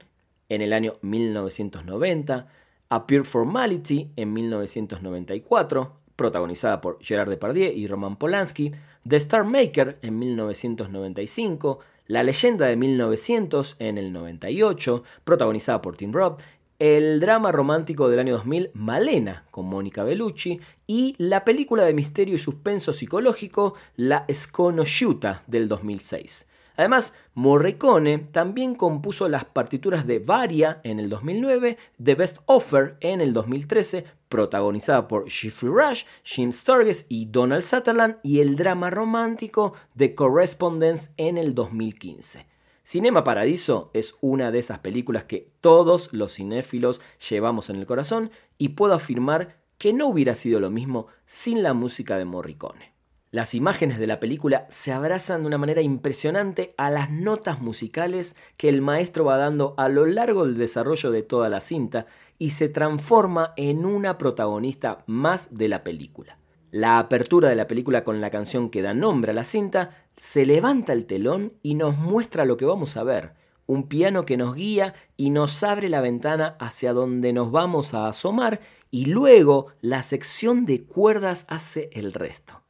en 0.48 0.62
el 0.62 0.72
año 0.72 0.98
1990, 1.02 2.46
A 2.88 3.06
Pure 3.08 3.24
Formality 3.24 4.12
en 4.14 4.32
1994, 4.32 5.96
protagonizada 6.14 6.80
por 6.80 6.98
Gerard 7.00 7.30
Depardieu 7.30 7.72
y 7.72 7.88
Roman 7.88 8.14
Polanski, 8.16 8.70
The 9.08 9.16
Star 9.16 9.44
Maker 9.44 9.98
en 10.02 10.18
1995, 10.18 11.78
La 12.08 12.22
leyenda 12.22 12.66
de 12.66 12.76
1900 12.76 13.76
en 13.78 13.96
el 13.96 14.12
98, 14.12 15.02
protagonizada 15.24 15.80
por 15.80 15.96
Tim 15.96 16.12
Robb, 16.12 16.38
el 16.78 17.18
drama 17.18 17.50
romántico 17.50 18.10
del 18.10 18.18
año 18.18 18.34
2000 18.34 18.70
Malena 18.74 19.46
con 19.50 19.64
Mónica 19.64 20.04
Bellucci 20.04 20.60
y 20.86 21.14
la 21.16 21.44
película 21.44 21.84
de 21.84 21.94
misterio 21.94 22.34
y 22.34 22.38
suspenso 22.38 22.92
psicológico 22.92 23.74
La 23.96 24.26
Sconosciuta 24.30 25.42
del 25.46 25.68
2006. 25.68 26.46
Además, 26.78 27.12
Morricone 27.34 28.18
también 28.18 28.76
compuso 28.76 29.28
las 29.28 29.44
partituras 29.44 30.06
de 30.06 30.20
Varia 30.20 30.80
en 30.84 31.00
el 31.00 31.10
2009, 31.10 31.76
The 32.02 32.14
Best 32.14 32.38
Offer 32.46 32.96
en 33.00 33.20
el 33.20 33.32
2013, 33.32 34.04
protagonizada 34.28 35.08
por 35.08 35.28
Jeffrey 35.28 35.72
Rush, 35.72 36.04
Jim 36.22 36.52
Sturges 36.52 37.06
y 37.08 37.26
Donald 37.26 37.64
Sutherland, 37.64 38.18
y 38.22 38.38
el 38.38 38.54
drama 38.54 38.90
romántico 38.90 39.72
The 39.96 40.14
Correspondence 40.14 41.10
en 41.16 41.36
el 41.36 41.52
2015. 41.52 42.46
Cinema 42.84 43.24
Paradiso 43.24 43.90
es 43.92 44.14
una 44.20 44.52
de 44.52 44.60
esas 44.60 44.78
películas 44.78 45.24
que 45.24 45.50
todos 45.60 46.12
los 46.12 46.36
cinéfilos 46.36 47.00
llevamos 47.28 47.70
en 47.70 47.76
el 47.76 47.86
corazón 47.86 48.30
y 48.56 48.68
puedo 48.68 48.94
afirmar 48.94 49.56
que 49.78 49.92
no 49.92 50.06
hubiera 50.06 50.36
sido 50.36 50.60
lo 50.60 50.70
mismo 50.70 51.08
sin 51.26 51.64
la 51.64 51.74
música 51.74 52.18
de 52.18 52.24
Morricone. 52.24 52.97
Las 53.30 53.54
imágenes 53.54 53.98
de 53.98 54.06
la 54.06 54.20
película 54.20 54.66
se 54.70 54.90
abrazan 54.90 55.42
de 55.42 55.48
una 55.48 55.58
manera 55.58 55.82
impresionante 55.82 56.74
a 56.78 56.88
las 56.88 57.10
notas 57.10 57.60
musicales 57.60 58.36
que 58.56 58.70
el 58.70 58.80
maestro 58.80 59.26
va 59.26 59.36
dando 59.36 59.74
a 59.76 59.90
lo 59.90 60.06
largo 60.06 60.46
del 60.46 60.56
desarrollo 60.56 61.10
de 61.10 61.22
toda 61.22 61.50
la 61.50 61.60
cinta 61.60 62.06
y 62.38 62.50
se 62.50 62.70
transforma 62.70 63.52
en 63.58 63.84
una 63.84 64.16
protagonista 64.16 65.04
más 65.06 65.54
de 65.54 65.68
la 65.68 65.84
película. 65.84 66.38
La 66.70 66.98
apertura 66.98 67.50
de 67.50 67.56
la 67.56 67.66
película 67.66 68.02
con 68.02 68.22
la 68.22 68.30
canción 68.30 68.70
que 68.70 68.80
da 68.80 68.94
nombre 68.94 69.32
a 69.32 69.34
la 69.34 69.44
cinta 69.44 69.90
se 70.16 70.46
levanta 70.46 70.94
el 70.94 71.04
telón 71.04 71.52
y 71.62 71.74
nos 71.74 71.98
muestra 71.98 72.46
lo 72.46 72.56
que 72.56 72.64
vamos 72.64 72.96
a 72.96 73.04
ver, 73.04 73.34
un 73.66 73.88
piano 73.88 74.24
que 74.24 74.38
nos 74.38 74.54
guía 74.54 74.94
y 75.18 75.28
nos 75.28 75.62
abre 75.62 75.90
la 75.90 76.00
ventana 76.00 76.56
hacia 76.60 76.94
donde 76.94 77.34
nos 77.34 77.50
vamos 77.50 77.92
a 77.92 78.08
asomar 78.08 78.60
y 78.90 79.04
luego 79.04 79.66
la 79.82 80.02
sección 80.02 80.64
de 80.64 80.84
cuerdas 80.84 81.44
hace 81.50 81.90
el 81.92 82.14
resto 82.14 82.62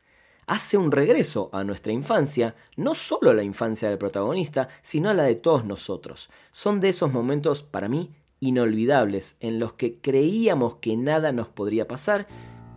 hace 0.49 0.79
un 0.79 0.91
regreso 0.91 1.51
a 1.53 1.63
nuestra 1.63 1.93
infancia, 1.93 2.57
no 2.77 2.95
solo 2.95 3.31
a 3.31 3.35
la 3.35 3.45
infancia 3.45 3.89
del 3.89 3.99
protagonista, 3.99 4.69
sino 4.83 5.11
a 5.11 5.15
la 5.15 5.25
de 5.25 5.37
todos 5.37 5.65
nosotros. 5.65 6.31
Son 6.51 6.81
de 6.81 6.89
esos 6.89 7.13
momentos, 7.13 7.63
para 7.63 7.89
mí, 7.89 8.11
inolvidables, 8.41 9.37
en 9.41 9.61
los 9.61 9.75
que 9.75 10.01
creíamos 10.01 10.77
que 10.77 10.97
nada 10.97 11.33
nos 11.33 11.49
podría 11.49 11.87
pasar 11.87 12.27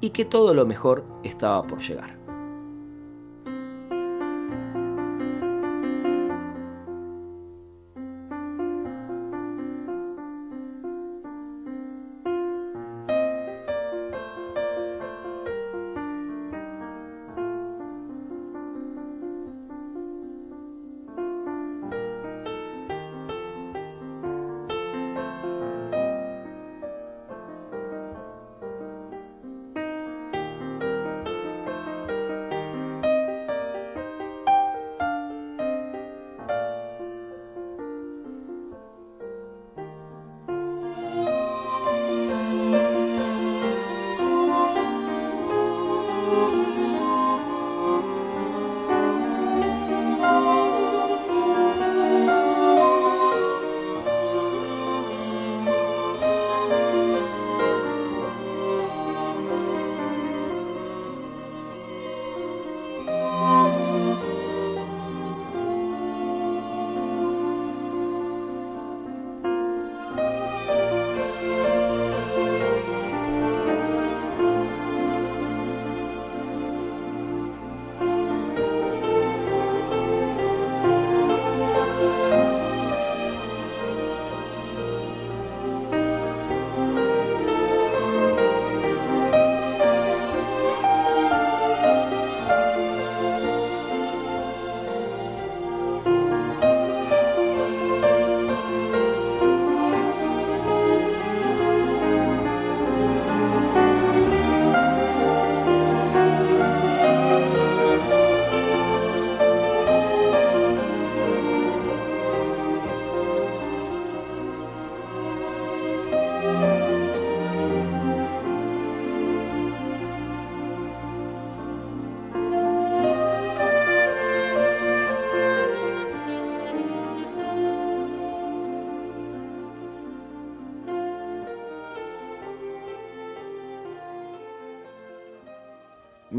y 0.01 0.09
que 0.09 0.25
todo 0.25 0.53
lo 0.53 0.65
mejor 0.65 1.05
estaba 1.23 1.65
por 1.65 1.79
llegar. 1.79 2.20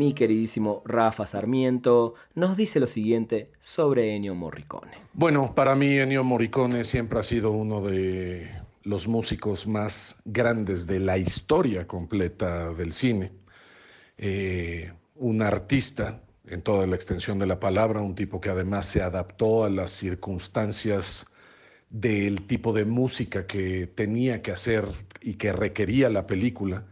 Mi 0.02 0.14
queridísimo 0.14 0.82
Rafa 0.84 1.26
Sarmiento 1.26 2.14
nos 2.34 2.56
dice 2.56 2.80
lo 2.80 2.88
siguiente 2.88 3.52
sobre 3.60 4.16
Ennio 4.16 4.34
Morricone. 4.34 4.96
Bueno, 5.12 5.54
para 5.54 5.76
mí 5.76 5.96
Ennio 5.96 6.24
Morricone 6.24 6.82
siempre 6.82 7.20
ha 7.20 7.22
sido 7.22 7.52
uno 7.52 7.80
de 7.80 8.50
los 8.82 9.06
músicos 9.06 9.64
más 9.68 10.20
grandes 10.24 10.88
de 10.88 10.98
la 10.98 11.18
historia 11.18 11.86
completa 11.86 12.72
del 12.74 12.92
cine. 12.92 13.30
Eh, 14.18 14.92
un 15.14 15.40
artista 15.40 16.20
en 16.48 16.62
toda 16.62 16.84
la 16.88 16.96
extensión 16.96 17.38
de 17.38 17.46
la 17.46 17.60
palabra, 17.60 18.00
un 18.00 18.16
tipo 18.16 18.40
que 18.40 18.50
además 18.50 18.86
se 18.86 19.02
adaptó 19.02 19.62
a 19.62 19.70
las 19.70 19.92
circunstancias 19.92 21.28
del 21.90 22.48
tipo 22.48 22.72
de 22.72 22.86
música 22.86 23.46
que 23.46 23.86
tenía 23.86 24.42
que 24.42 24.50
hacer 24.50 24.84
y 25.20 25.34
que 25.34 25.52
requería 25.52 26.10
la 26.10 26.26
película 26.26 26.86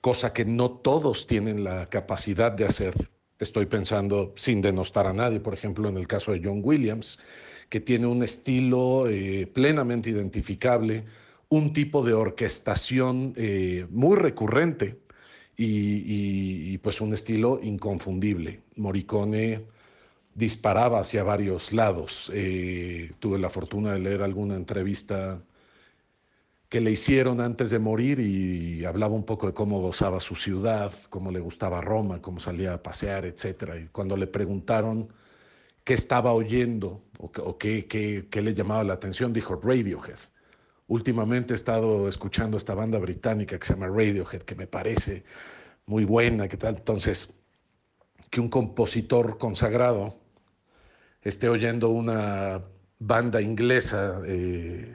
cosa 0.00 0.32
que 0.32 0.44
no 0.44 0.70
todos 0.70 1.26
tienen 1.26 1.64
la 1.64 1.86
capacidad 1.86 2.52
de 2.52 2.64
hacer. 2.64 3.10
Estoy 3.38 3.66
pensando, 3.66 4.32
sin 4.36 4.60
denostar 4.60 5.06
a 5.06 5.12
nadie, 5.12 5.40
por 5.40 5.54
ejemplo, 5.54 5.88
en 5.88 5.96
el 5.96 6.06
caso 6.06 6.32
de 6.32 6.40
John 6.42 6.60
Williams, 6.62 7.18
que 7.68 7.80
tiene 7.80 8.06
un 8.06 8.22
estilo 8.22 9.08
eh, 9.08 9.46
plenamente 9.46 10.10
identificable, 10.10 11.04
un 11.48 11.72
tipo 11.72 12.04
de 12.04 12.14
orquestación 12.14 13.34
eh, 13.36 13.86
muy 13.90 14.16
recurrente 14.16 14.98
y, 15.56 16.78
pues 16.78 17.00
un 17.00 17.12
estilo 17.12 17.60
inconfundible. 17.62 18.60
Morricone 18.76 19.64
disparaba 20.34 21.00
hacia 21.00 21.24
varios 21.24 21.72
lados. 21.72 22.30
Eh, 22.32 23.12
tuve 23.18 23.38
la 23.38 23.50
fortuna 23.50 23.92
de 23.92 23.98
leer 23.98 24.22
alguna 24.22 24.54
entrevista 24.54 25.42
que 26.68 26.80
le 26.80 26.90
hicieron 26.90 27.40
antes 27.40 27.70
de 27.70 27.78
morir 27.78 28.20
y 28.20 28.84
hablaba 28.84 29.14
un 29.14 29.24
poco 29.24 29.46
de 29.46 29.54
cómo 29.54 29.80
gozaba 29.80 30.20
su 30.20 30.34
ciudad, 30.34 30.92
cómo 31.08 31.30
le 31.30 31.40
gustaba 31.40 31.80
Roma, 31.80 32.20
cómo 32.20 32.40
salía 32.40 32.74
a 32.74 32.82
pasear, 32.82 33.24
etc. 33.24 33.84
Y 33.84 33.88
cuando 33.88 34.16
le 34.16 34.26
preguntaron 34.26 35.08
qué 35.84 35.94
estaba 35.94 36.32
oyendo 36.32 37.02
o, 37.18 37.56
qué, 37.58 38.28
le 38.30 38.54
llamaba 38.54 38.84
la 38.84 38.94
atención, 38.94 39.32
dijo 39.32 39.56
Radiohead. 39.56 40.18
Últimamente 40.88 41.54
he 41.54 41.56
estado 41.56 42.08
escuchando 42.08 42.56
esta 42.58 42.74
banda 42.74 42.98
británica 42.98 43.58
que 43.58 43.66
se 43.66 43.74
llama 43.74 43.88
Radiohead, 43.88 44.42
que 44.42 44.54
me 44.54 44.66
parece 44.66 45.24
muy 45.86 46.04
buena, 46.04 46.48
¿qué 46.48 46.58
tal? 46.58 46.76
Entonces, 46.76 47.34
que 48.30 48.40
un 48.40 48.50
compositor 48.50 49.38
consagrado 49.38 50.16
esté 51.22 51.48
oyendo 51.48 51.88
una 51.88 52.62
banda 52.98 53.40
inglesa 53.40 54.20
eh, 54.26 54.94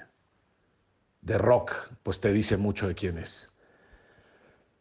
de 1.23 1.37
rock, 1.37 1.73
pues 2.03 2.19
te 2.19 2.31
dice 2.33 2.57
mucho 2.57 2.87
de 2.87 2.95
quién 2.95 3.17
es. 3.17 3.53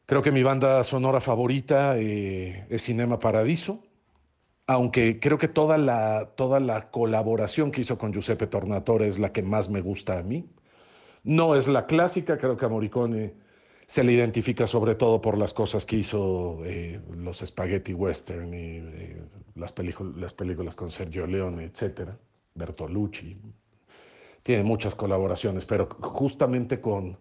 Creo 0.07 0.23
que 0.23 0.33
mi 0.33 0.43
banda 0.43 0.83
sonora 0.85 1.21
favorita 1.21 1.97
eh, 1.97 2.67
es 2.69 2.83
Cinema 2.83 3.19
Paradiso, 3.19 3.83
aunque 4.67 5.21
creo 5.21 5.39
que 5.39 5.49
toda 5.49 5.79
la, 5.79 6.33
toda 6.37 6.61
la 6.61 6.91
colaboración 6.91 7.71
que 7.71 7.83
hizo 7.83 7.99
con 7.99 8.13
Giuseppe 8.13 8.47
Tornatore 8.47 9.09
es 9.09 9.19
la 9.19 9.33
que 9.33 9.43
más 9.43 9.71
me 9.71 9.81
gusta 9.81 10.19
a 10.19 10.23
mí. 10.23 10.51
No 11.25 11.55
es 11.55 11.69
la 11.69 11.87
clásica, 11.87 12.37
creo 12.37 12.57
que 12.57 12.65
a 12.67 12.69
Morricone 12.69 13.35
se 13.87 14.03
le 14.03 14.13
identifica 14.13 14.67
sobre 14.67 14.95
todo 14.97 15.21
por 15.21 15.39
las 15.39 15.55
cosas 15.55 15.87
que 15.87 15.97
hizo 15.97 16.63
eh, 16.65 17.01
los 17.17 17.39
spaghetti 17.39 17.95
western 17.95 18.53
y 18.55 18.79
eh, 18.79 19.23
las, 19.55 19.75
las 20.17 20.35
películas 20.35 20.75
con 20.75 20.91
Sergio 20.91 21.27
Leone, 21.27 21.65
etc. 21.65 22.11
Bertolucci, 22.55 23.39
tiene 24.43 24.63
muchas 24.65 24.95
colaboraciones, 24.95 25.65
pero 25.65 25.89
justamente 26.01 26.81
con, 26.81 27.19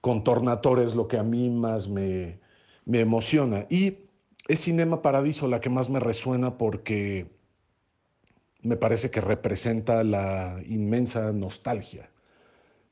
con 0.00 0.22
es 0.80 0.94
lo 0.94 1.08
que 1.08 1.18
a 1.18 1.22
mí 1.22 1.50
más 1.50 1.88
me, 1.88 2.38
me 2.84 3.00
emociona. 3.00 3.66
Y 3.68 3.98
es 4.48 4.60
Cinema 4.60 5.02
Paradiso 5.02 5.48
la 5.48 5.60
que 5.60 5.70
más 5.70 5.90
me 5.90 6.00
resuena 6.00 6.58
porque 6.58 7.26
me 8.62 8.76
parece 8.76 9.10
que 9.10 9.20
representa 9.20 10.04
la 10.04 10.60
inmensa 10.66 11.32
nostalgia 11.32 12.10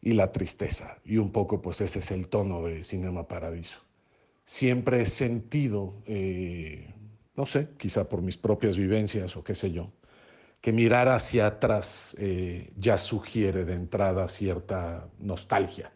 y 0.03 0.13
la 0.13 0.33
tristeza. 0.33 0.99
Y 1.05 1.19
un 1.19 1.31
poco 1.31 1.63
pues 1.63 1.81
ese 1.81 2.01
es 2.01 2.11
el 2.11 2.29
tono 2.29 2.65
de 2.65 2.85
Cinema 2.85 3.29
Paradiso. 3.29 3.79
Siempre 4.45 5.03
he 5.03 5.07
sentido, 5.07 5.95
eh, 6.07 6.93
no 7.37 7.47
sé, 7.47 7.69
quizá 7.77 8.09
por 8.09 8.21
mis 8.21 8.37
propias 8.37 8.77
vivencias 8.77 9.37
o 9.37 9.45
qué 9.45 9.55
sé 9.55 9.71
yo, 9.71 9.93
que 10.61 10.73
mirar 10.73 11.09
hacia 11.09 11.47
atrás 11.47 12.15
eh, 12.19 12.73
ya 12.77 12.99
sugiere 12.99 13.65
de 13.65 13.75
entrada 13.75 14.29
cierta 14.29 15.09
nostalgia. 15.19 15.93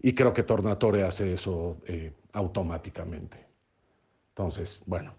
Y 0.00 0.14
creo 0.14 0.32
que 0.32 0.44
Tornatore 0.44 1.02
hace 1.02 1.32
eso 1.32 1.78
eh, 1.86 2.12
automáticamente. 2.32 3.46
Entonces, 4.28 4.82
bueno, 4.86 5.14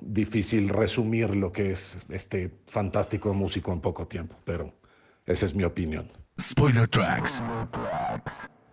difícil 0.00 0.68
resumir 0.68 1.34
lo 1.34 1.50
que 1.50 1.72
es 1.72 2.04
este 2.08 2.52
fantástico 2.68 3.34
músico 3.34 3.72
en 3.72 3.80
poco 3.80 4.06
tiempo, 4.06 4.36
pero 4.44 4.72
esa 5.26 5.46
es 5.46 5.54
mi 5.54 5.64
opinión. 5.64 6.10
Spoiler 6.38 6.86
Tracks. 6.88 7.42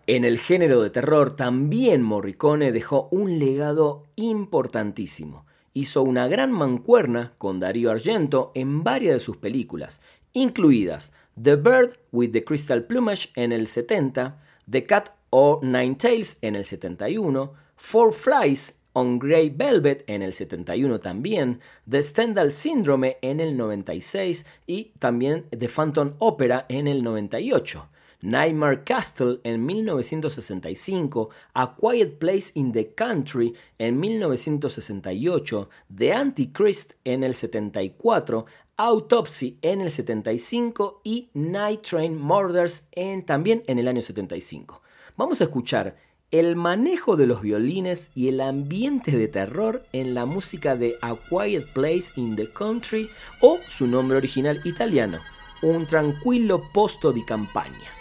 En 0.05 0.25
el 0.25 0.39
género 0.39 0.81
de 0.81 0.89
terror 0.89 1.35
también 1.35 2.01
Morricone 2.01 2.71
dejó 2.71 3.09
un 3.11 3.39
legado 3.39 4.05
importantísimo 4.15 5.45
hizo 5.73 6.01
una 6.01 6.27
gran 6.27 6.51
mancuerna 6.51 7.33
con 7.37 7.59
Darío 7.59 7.91
Argento 7.91 8.51
en 8.55 8.83
varias 8.83 9.15
de 9.15 9.19
sus 9.19 9.37
películas, 9.37 10.01
incluidas 10.33 11.11
The 11.41 11.55
Bird 11.55 11.99
with 12.11 12.31
the 12.31 12.43
Crystal 12.43 12.83
Plumage 12.83 13.29
en 13.35 13.51
el 13.51 13.67
70, 13.67 14.41
The 14.69 14.85
Cat 14.85 15.09
or 15.29 15.63
Nine 15.63 15.95
Tails 15.95 16.37
en 16.41 16.55
el 16.55 16.65
71, 16.65 17.53
Four 17.75 18.13
Flies 18.13 18.79
on 18.93 19.19
Grey 19.19 19.49
Velvet 19.49 20.03
en 20.07 20.21
el 20.21 20.33
71 20.33 20.99
también, 20.99 21.59
The 21.89 22.03
Stendhal 22.03 22.51
Syndrome 22.51 23.17
en 23.21 23.39
el 23.39 23.55
96 23.55 24.45
y 24.67 24.91
también 24.99 25.45
The 25.57 25.69
Phantom 25.69 26.13
Opera 26.19 26.65
en 26.69 26.87
el 26.87 27.03
98. 27.03 27.87
Nightmare 28.21 28.83
Castle 28.83 29.39
en 29.43 29.65
1965, 29.65 31.29
A 31.53 31.75
Quiet 31.75 32.17
Place 32.17 32.51
in 32.55 32.73
the 32.73 32.93
Country 32.93 33.53
en 33.77 33.99
1968, 33.99 35.69
The 35.95 36.13
Antichrist 36.13 36.93
en 37.05 37.23
el 37.23 37.33
74, 37.33 38.45
Autopsy 38.75 39.57
en 39.61 39.81
el 39.81 39.91
75 39.91 41.01
y 41.03 41.29
Night 41.33 41.81
Train 41.81 42.17
Murders 42.17 42.87
en, 42.91 43.25
también 43.25 43.63
en 43.67 43.79
el 43.79 43.87
año 43.87 44.01
75. 44.01 44.81
Vamos 45.15 45.39
a 45.41 45.45
escuchar 45.45 45.95
el 46.31 46.55
manejo 46.55 47.17
de 47.17 47.25
los 47.25 47.41
violines 47.41 48.11
y 48.15 48.27
el 48.27 48.41
ambiente 48.41 49.17
de 49.17 49.27
terror 49.27 49.85
en 49.93 50.13
la 50.13 50.25
música 50.25 50.75
de 50.75 50.97
A 51.01 51.15
Quiet 51.15 51.73
Place 51.73 52.11
in 52.17 52.35
the 52.35 52.51
Country 52.51 53.09
o 53.41 53.59
su 53.67 53.87
nombre 53.87 54.17
original 54.17 54.61
italiano, 54.65 55.19
un 55.61 55.87
tranquilo 55.87 56.61
posto 56.71 57.11
di 57.11 57.23
campagna. 57.23 57.98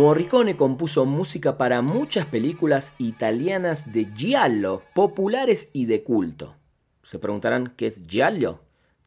Morricone 0.00 0.56
compuso 0.56 1.04
música 1.04 1.58
para 1.58 1.82
muchas 1.82 2.24
películas 2.24 2.94
italianas 2.96 3.92
de 3.92 4.06
giallo, 4.16 4.82
populares 4.94 5.68
y 5.74 5.84
de 5.84 6.02
culto. 6.02 6.56
Se 7.02 7.18
preguntarán 7.18 7.74
qué 7.76 7.84
es 7.84 8.06
giallo. 8.06 8.60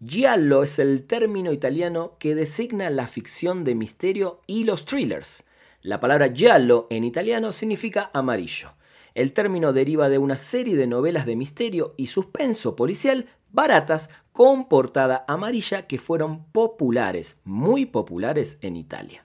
Giallo 0.06 0.62
es 0.62 0.78
el 0.78 1.06
término 1.06 1.52
italiano 1.52 2.16
que 2.20 2.36
designa 2.36 2.92
la 2.92 3.08
ficción 3.08 3.64
de 3.64 3.74
misterio 3.74 4.42
y 4.46 4.66
los 4.66 4.86
thrillers. 4.86 5.46
La 5.82 6.00
palabra 6.00 6.32
giallo 6.32 6.86
en 6.92 7.06
italiano 7.06 7.54
significa 7.54 8.12
amarillo. 8.14 8.74
El 9.16 9.34
término 9.34 9.74
deriva 9.74 10.10
de 10.10 10.20
una 10.20 10.38
serie 10.38 10.76
de 10.76 10.86
novelas 10.86 11.26
de 11.26 11.36
misterio 11.36 11.96
y 11.98 12.06
suspenso 12.06 12.76
policial 12.76 13.28
baratas 13.52 14.12
con 14.32 14.70
portada 14.70 15.26
amarilla 15.28 15.88
que 15.88 15.98
fueron 15.98 16.44
populares, 16.52 17.38
muy 17.46 17.88
populares 17.88 18.60
en 18.62 18.76
Italia. 18.76 19.23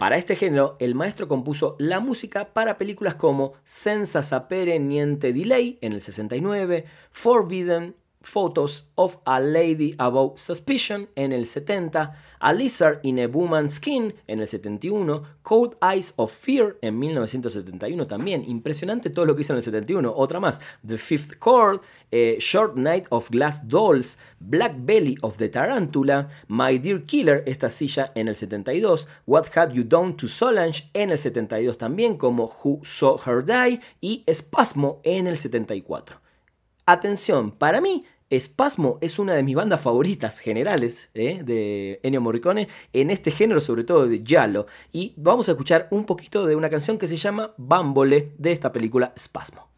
Para 0.00 0.16
este 0.16 0.34
género, 0.34 0.76
el 0.78 0.94
maestro 0.94 1.28
compuso 1.28 1.76
la 1.78 2.00
música 2.00 2.54
para 2.54 2.78
películas 2.78 3.16
como 3.16 3.52
Senza 3.64 4.22
sapere 4.22 4.78
niente 4.78 5.30
lei 5.34 5.78
en 5.82 5.92
el 5.92 6.00
69, 6.00 6.86
Forbidden 7.10 7.94
Photos 8.22 8.90
of 8.96 9.18
a 9.24 9.40
Lady 9.40 9.94
Above 9.98 10.38
Suspicion 10.38 11.08
en 11.16 11.32
el 11.32 11.46
70, 11.46 12.14
A 12.38 12.52
Lizard 12.52 13.00
in 13.02 13.18
a 13.18 13.26
Woman's 13.26 13.74
Skin 13.74 14.14
en 14.26 14.40
el 14.40 14.46
71, 14.46 15.22
Cold 15.42 15.76
Eyes 15.80 16.12
of 16.16 16.32
Fear 16.32 16.76
en 16.82 16.98
1971 16.98 18.06
también, 18.06 18.44
impresionante 18.46 19.10
todo 19.10 19.24
lo 19.24 19.34
que 19.34 19.42
hizo 19.42 19.54
en 19.54 19.58
el 19.58 19.62
71, 19.62 20.12
otra 20.14 20.38
más, 20.38 20.60
The 20.86 20.98
Fifth 20.98 21.38
Chord, 21.42 21.80
eh, 22.10 22.36
Short 22.38 22.76
Night 22.76 23.06
of 23.08 23.30
Glass 23.30 23.66
Dolls, 23.66 24.18
Black 24.38 24.74
Belly 24.78 25.16
of 25.22 25.38
the 25.38 25.48
Tarantula, 25.48 26.28
My 26.48 26.78
Dear 26.78 27.04
Killer, 27.04 27.42
esta 27.46 27.70
silla 27.70 28.12
en 28.14 28.28
el 28.28 28.36
72, 28.36 29.08
What 29.26 29.46
Have 29.56 29.72
You 29.74 29.84
Done 29.84 30.14
to 30.14 30.28
Solange 30.28 30.90
en 30.92 31.10
el 31.10 31.18
72 31.18 31.78
también, 31.78 32.16
como 32.16 32.52
Who 32.62 32.80
Saw 32.84 33.18
Her 33.24 33.44
Die 33.44 33.80
y 34.00 34.24
Spasmo 34.30 35.00
en 35.04 35.26
el 35.26 35.38
74. 35.38 36.29
Atención, 36.90 37.52
para 37.52 37.80
mí, 37.80 38.04
Espasmo 38.30 38.98
es 39.00 39.20
una 39.20 39.34
de 39.34 39.44
mis 39.44 39.54
bandas 39.54 39.80
favoritas 39.80 40.40
generales 40.40 41.08
¿eh? 41.14 41.40
de 41.44 42.00
Ennio 42.02 42.20
Morricone 42.20 42.66
en 42.92 43.10
este 43.10 43.30
género, 43.30 43.60
sobre 43.60 43.84
todo 43.84 44.08
de 44.08 44.24
Giallo. 44.26 44.66
Y 44.90 45.14
vamos 45.16 45.48
a 45.48 45.52
escuchar 45.52 45.86
un 45.92 46.04
poquito 46.04 46.46
de 46.46 46.56
una 46.56 46.68
canción 46.68 46.98
que 46.98 47.06
se 47.06 47.16
llama 47.16 47.54
Bambole 47.58 48.32
de 48.38 48.50
esta 48.50 48.72
película 48.72 49.14
Spasmo. 49.16 49.68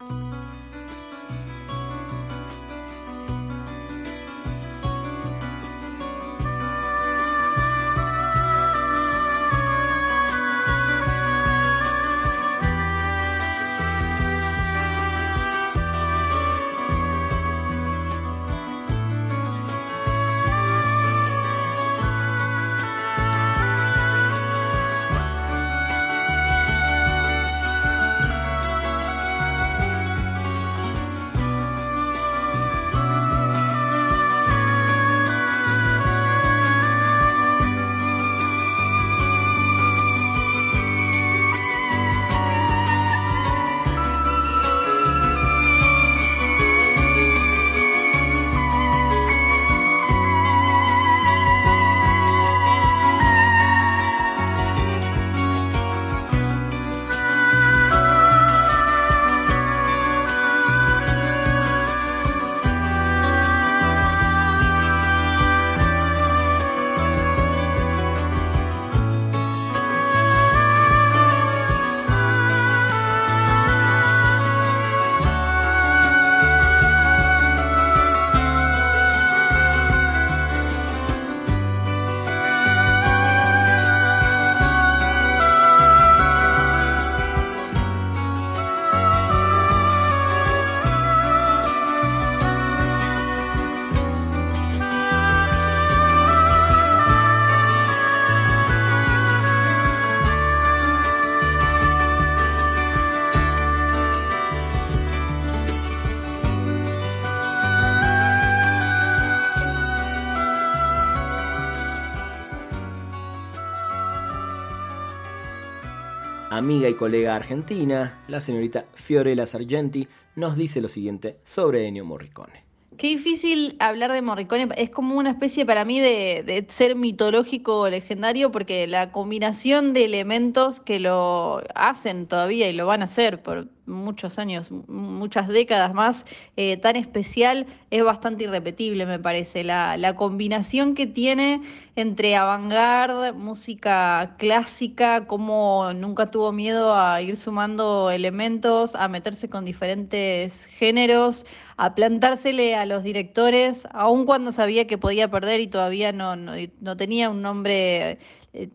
Amiga 116.57 116.87
y 116.87 116.93
colega 116.93 117.35
argentina, 117.35 118.21
la 118.27 118.39
señorita 118.39 118.85
Fiorella 118.93 119.45
Sargenti, 119.45 120.07
nos 120.35 120.55
dice 120.55 120.81
lo 120.81 120.87
siguiente 120.87 121.37
sobre 121.43 121.87
Ennio 121.87 122.05
Morricone. 122.05 122.63
Qué 122.97 123.07
difícil 123.07 123.75
hablar 123.79 124.11
de 124.11 124.21
Morricone, 124.21 124.69
es 124.77 124.91
como 124.91 125.17
una 125.17 125.31
especie 125.31 125.65
para 125.65 125.83
mí 125.83 125.99
de, 125.99 126.65
ser 126.69 126.95
mitológico 126.95 127.79
o 127.79 127.89
legendario 127.89 128.51
porque 128.51 128.85
la 128.85 129.11
combinación 129.11 129.93
de 129.93 130.05
elementos 130.05 130.79
que 130.79 130.99
lo 130.99 131.63
hacen 131.73 132.27
todavía 132.27 132.69
y 132.69 132.73
lo 132.73 132.85
van 132.85 133.01
a 133.01 133.05
hacer 133.05 133.41
por 133.41 133.67
muchos 133.85 134.39
años, 134.39 134.71
muchas 134.87 135.47
décadas 135.47 135.93
más, 135.93 136.25
eh, 136.57 136.77
tan 136.77 136.95
especial, 136.95 137.65
es 137.91 138.03
bastante 138.03 138.45
irrepetible, 138.45 139.05
me 139.05 139.19
parece. 139.19 139.63
La, 139.63 139.97
la 139.97 140.15
combinación 140.15 140.95
que 140.95 141.05
tiene 141.05 141.61
entre 141.95 142.35
avant-garde, 142.35 143.33
música 143.33 144.35
clásica, 144.37 145.27
como 145.27 145.93
nunca 145.93 146.31
tuvo 146.31 146.51
miedo 146.51 146.95
a 146.95 147.21
ir 147.21 147.37
sumando 147.37 148.09
elementos, 148.09 148.95
a 148.95 149.07
meterse 149.07 149.49
con 149.49 149.65
diferentes 149.65 150.65
géneros, 150.65 151.45
a 151.77 151.95
plantársele 151.95 152.75
a 152.75 152.85
los 152.85 153.03
directores, 153.03 153.87
aun 153.91 154.25
cuando 154.25 154.51
sabía 154.51 154.87
que 154.87 154.97
podía 154.97 155.29
perder 155.29 155.59
y 155.59 155.67
todavía 155.67 156.11
no, 156.11 156.35
no, 156.35 156.97
tenía 156.97 157.29
un 157.29 157.41
nombre 157.41 158.19
eh, 158.53 158.69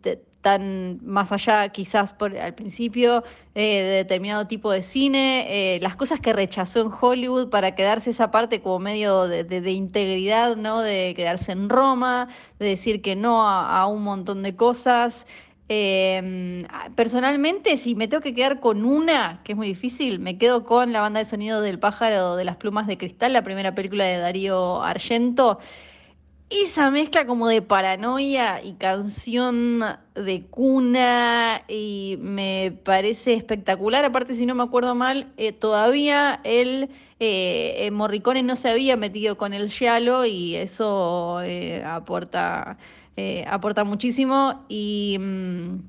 tan 0.49 0.99
más 1.05 1.31
allá 1.31 1.69
quizás 1.69 2.15
al 2.41 2.55
principio 2.55 3.23
eh, 3.55 3.83
de 3.83 3.91
determinado 3.97 4.47
tipo 4.47 4.71
de 4.71 4.83
cine, 4.83 5.45
eh, 5.51 5.79
las 5.83 5.95
cosas 5.95 6.21
que 6.21 6.33
rechazó 6.33 6.81
en 6.81 6.91
Hollywood 6.99 7.51
para 7.51 7.75
quedarse 7.75 8.09
esa 8.09 8.31
parte 8.31 8.63
como 8.63 8.79
medio 8.79 9.29
de, 9.29 9.71
integridad, 9.71 10.57
¿no? 10.57 10.81
de 10.81 11.13
quedarse 11.15 11.53
en 11.53 11.69
Roma, 11.69 12.29
de 12.59 12.65
decir 12.65 13.03
que 13.03 13.15
no 13.15 13.47
a, 13.47 13.87
un 13.89 14.03
montón 14.05 14.43
de 14.43 14.57
cosas. 14.57 15.27
Em, 15.69 16.65
personalmente, 16.95 17.77
si 17.77 17.95
me 17.95 18.09
tengo 18.09 18.23
que 18.23 18.35
quedar 18.35 18.61
con 18.61 18.87
una, 18.87 19.43
que 19.45 19.53
es 19.53 19.59
muy 19.59 19.67
difícil, 19.67 20.19
me 20.19 20.39
quedo 20.39 20.65
con 20.65 20.95
la 20.95 21.03
banda 21.03 21.21
de 21.21 21.27
sonido 21.27 21.61
del 21.61 21.79
pájaro 21.79 22.37
de 22.37 22.47
las 22.47 22.57
plumas 22.57 22.87
de 22.87 22.97
cristal, 22.97 23.35
la 23.35 23.43
primera 23.43 23.75
película 23.75 24.05
de 24.07 24.17
Darío 24.17 24.83
Argento 24.83 25.59
esa 26.51 26.91
mezcla 26.91 27.27
como 27.27 27.49
de 27.49 27.61
paranoia 27.61 28.63
y 28.63 28.73
canción 28.75 29.85
de 30.15 30.43
cuna 30.51 31.63
y 31.69 32.19
me 32.21 32.73
parece 32.85 33.35
espectacular. 33.35 34.05
Aparte, 34.05 34.35
si 34.35 34.47
no 34.47 34.55
me 34.55 34.63
acuerdo 34.63 34.95
mal, 34.95 35.33
eh, 35.37 35.53
todavía 35.53 36.41
el 36.45 36.91
eh, 37.21 37.75
eh, 37.79 37.91
Morricone 37.91 38.43
no 38.43 38.57
se 38.57 38.71
había 38.71 38.97
metido 38.97 39.37
con 39.37 39.53
el 39.53 39.71
giallo 39.71 40.25
y 40.25 40.55
eso 40.55 41.41
aporta, 41.85 42.79
aporta 43.47 43.85
muchísimo. 43.85 44.65
Y. 44.69 45.19
Mm, 45.21 45.81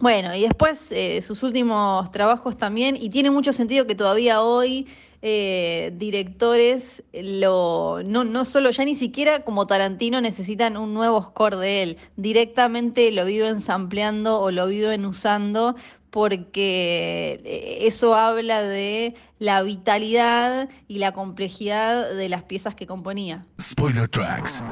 bueno, 0.00 0.32
y 0.32 0.42
después 0.42 0.90
sus 1.26 1.42
últimos 1.42 2.12
trabajos 2.12 2.56
también, 2.56 2.94
y 2.94 3.10
tiene 3.10 3.32
mucho 3.32 3.52
sentido 3.52 3.84
que 3.84 3.96
todavía 3.96 4.42
hoy 4.42 4.86
eh, 5.22 5.92
directores 5.96 7.02
lo, 7.12 8.02
no, 8.04 8.24
no 8.24 8.44
solo, 8.44 8.70
ya 8.70 8.84
ni 8.84 8.94
siquiera 8.94 9.44
como 9.44 9.66
Tarantino 9.66 10.20
necesitan 10.20 10.76
un 10.76 10.94
nuevo 10.94 11.22
score 11.22 11.56
de 11.56 11.82
él, 11.82 11.96
directamente 12.16 13.10
lo 13.12 13.24
viven 13.24 13.60
sampleando 13.60 14.40
o 14.40 14.50
lo 14.50 14.66
viven 14.66 15.04
usando 15.06 15.74
porque 16.10 17.40
eh, 17.44 17.78
eso 17.82 18.14
habla 18.14 18.62
de 18.62 19.14
la 19.38 19.62
vitalidad 19.62 20.68
y 20.86 20.98
la 20.98 21.12
complejidad 21.12 22.14
de 22.14 22.28
las 22.28 22.44
piezas 22.44 22.74
que 22.74 22.86
componía. 22.86 23.46
Spoiler 23.60 24.08
Tracks. 24.08 24.62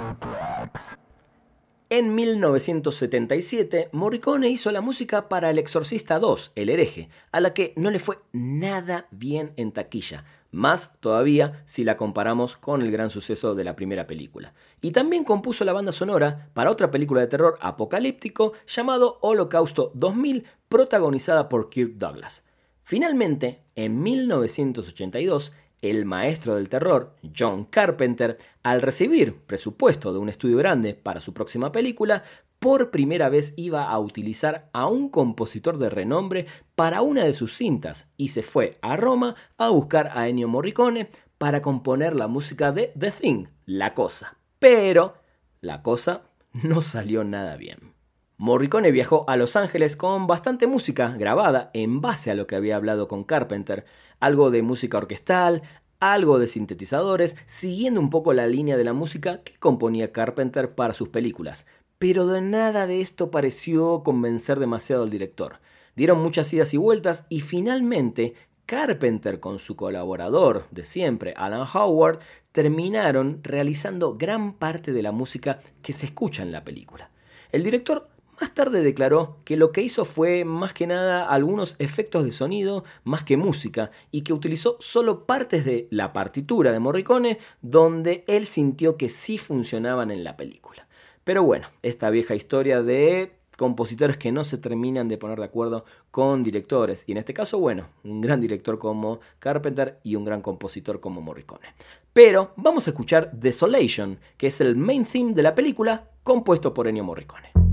En 1.89 2.17
1977, 2.17 3.91
Morricone 3.93 4.49
hizo 4.49 4.73
la 4.73 4.81
música 4.81 5.29
para 5.29 5.51
El 5.51 5.59
Exorcista 5.61 6.19
2, 6.19 6.51
El 6.57 6.69
hereje, 6.69 7.09
a 7.31 7.41
la 7.41 7.55
que 7.55 7.73
no 7.77 7.93
le 7.93 8.01
fue 8.01 8.17
nada 8.33 9.07
bien 9.13 9.53
en 9.57 9.71
taquilla, 9.71 10.25
más 10.51 10.99
todavía 11.01 11.63
si 11.65 11.85
la 11.85 11.97
comparamos 11.97 12.57
con 12.57 12.83
el 12.83 12.91
gran 12.91 13.11
suceso 13.11 13.55
de 13.55 13.65
la 13.65 13.77
primera 13.77 14.07
película. 14.07 14.55
Y 14.81 14.93
también 14.93 15.25
compuso 15.25 15.65
la 15.65 15.73
banda 15.73 15.93
sonora 15.93 16.51
para 16.55 16.71
otra 16.71 16.91
película 16.91 17.21
de 17.21 17.27
terror 17.27 17.59
apocalíptico 17.61 18.53
llamado 18.67 19.19
Holocausto 19.23 19.91
2000, 19.95 20.45
protagonizada 20.69 21.49
por 21.49 21.69
Kirk 21.71 21.95
Douglas. 21.95 22.45
Finalmente, 22.83 23.63
en 23.75 24.03
1982, 24.03 25.53
el 25.83 26.05
maestro 26.05 26.55
del 26.55 26.69
terror, 26.69 27.13
John 27.37 27.65
Carpenter, 27.65 28.39
al 28.63 28.81
recibir 28.81 29.35
presupuesto 29.35 30.13
de 30.13 30.19
un 30.19 30.29
estudio 30.29 30.57
grande 30.57 30.95
para 30.95 31.21
su 31.21 31.35
próxima 31.35 31.71
película, 31.73 32.25
por 32.67 32.91
primera 32.91 33.29
vez 33.29 33.55
iba 33.57 33.85
a 33.85 33.97
utilizar 34.01 34.71
a 34.73 34.89
un 34.89 35.09
compositor 35.09 35.79
de 35.79 35.89
renombre 35.89 36.49
para 36.75 37.01
una 37.01 37.23
de 37.23 37.33
sus 37.33 37.55
cintas 37.55 38.09
y 38.17 38.31
se 38.31 38.43
fue 38.43 38.77
a 38.83 38.97
Roma 38.97 39.37
a 39.57 39.69
buscar 39.69 40.11
a 40.15 40.29
Ennio 40.29 40.49
Morricone 40.49 41.09
para 41.39 41.63
componer 41.63 42.17
la 42.17 42.27
música 42.27 42.73
de 42.73 42.93
The 42.99 43.13
Thing, 43.13 43.47
La 43.67 43.95
Cosa. 43.95 44.39
Pero 44.59 45.15
la 45.61 45.85
cosa 45.85 46.23
no 46.55 46.83
salió 46.83 47.23
nada 47.23 47.57
bien. 47.57 47.95
Morricone 48.37 48.91
viajó 48.91 49.25
a 49.29 49.37
Los 49.37 49.55
Ángeles 49.55 49.97
con 49.97 50.27
bastante 50.27 50.67
música 50.67 51.15
grabada 51.17 51.71
en 51.73 52.01
base 52.01 52.33
a 52.33 52.35
lo 52.35 52.49
que 52.49 52.57
había 52.57 52.75
hablado 52.75 53.07
con 53.07 53.23
Carpenter, 53.23 53.85
algo 54.19 54.51
de 54.51 54.63
música 54.63 54.99
orquestal, 54.99 55.63
algo 56.01 56.39
de 56.39 56.49
sintetizadores, 56.49 57.37
siguiendo 57.47 58.01
un 58.01 58.11
poco 58.11 58.33
la 58.33 58.47
línea 58.47 58.77
de 58.77 58.85
la 58.85 58.93
música 58.93 59.43
que 59.43 59.55
componía 59.55 60.13
Carpenter 60.13 60.75
para 60.75 60.95
sus 60.95 61.09
películas. 61.09 61.65
Pero 61.99 62.27
de 62.27 62.41
nada 62.41 62.87
de 62.87 63.01
esto 63.01 63.31
pareció 63.31 64.03
convencer 64.03 64.59
demasiado 64.59 65.05
al 65.05 65.11
director. 65.11 65.61
Dieron 65.95 66.23
muchas 66.23 66.53
idas 66.53 66.75
y 66.75 66.77
vueltas 66.77 67.25
y 67.31 67.41
finalmente 67.41 68.35
Carpenter 68.67 69.41
con 69.41 69.59
su 69.59 69.77
colaborador 69.77 70.67
de 70.71 70.85
siempre, 70.85 71.33
Alan 71.37 71.67
Howard, 71.73 72.19
terminaron 72.53 73.41
realizando 73.43 74.17
gran 74.17 74.55
parte 74.55 74.93
de 74.93 75.03
la 75.03 75.13
música 75.13 75.61
que 75.83 75.93
se 75.93 76.07
escucha 76.07 76.43
en 76.43 76.53
la 76.53 76.65
película. 76.65 77.11
El 77.53 77.63
director 77.63 78.09
más 78.41 78.53
tarde 78.53 78.83
declaró 78.83 79.39
que 79.45 79.57
lo 79.57 79.73
que 79.73 79.81
hizo 79.81 80.05
fue 80.05 80.45
más 80.45 80.75
que 80.75 80.87
nada 80.87 81.27
algunos 81.27 81.77
efectos 81.79 82.25
de 82.25 82.33
sonido 82.33 82.85
más 83.05 83.25
que 83.25 83.39
música 83.39 83.91
y 84.11 84.23
que 84.23 84.35
utilizó 84.35 84.77
solo 84.81 85.25
partes 85.25 85.65
de 85.65 85.89
la 85.91 86.13
partitura 86.13 86.73
de 86.73 86.81
Morricone 86.81 87.39
donde 87.63 88.25
él 88.27 88.47
sintió 88.47 88.99
que 88.99 89.09
sí 89.09 89.39
funcionaban 89.39 90.11
en 90.11 90.25
la 90.25 90.37
película. 90.37 90.86
Pero 91.27 91.43
bueno, 91.43 91.67
esta 91.83 92.09
vieja 92.11 92.37
historia 92.37 92.85
de 92.85 93.33
compositores 93.57 94.17
que 94.17 94.31
no 94.31 94.45
se 94.45 94.59
terminan 94.59 95.09
de 95.09 95.19
poner 95.19 95.41
de 95.41 95.47
acuerdo 95.47 95.85
con 96.13 96.45
directores. 96.45 97.03
Y 97.09 97.13
en 97.13 97.19
este 97.19 97.35
caso, 97.35 97.59
bueno, 97.59 97.89
un 98.05 98.21
gran 98.21 98.41
director 98.41 98.79
como 98.79 99.19
Carpenter 99.41 99.99
y 100.05 100.15
un 100.15 100.25
gran 100.25 100.41
compositor 100.41 101.01
como 101.01 101.21
Morricone. 101.21 101.75
Pero 102.13 102.53
vamos 102.55 102.87
a 102.87 102.91
escuchar 102.91 103.33
Desolation, 103.33 104.21
que 104.37 104.47
es 104.47 104.61
el 104.61 104.77
main 104.77 105.05
theme 105.05 105.35
de 105.35 105.43
la 105.43 105.57
película 105.57 106.11
compuesto 106.23 106.73
por 106.73 106.87
Ennio 106.87 107.03
Morricone. 107.03 107.66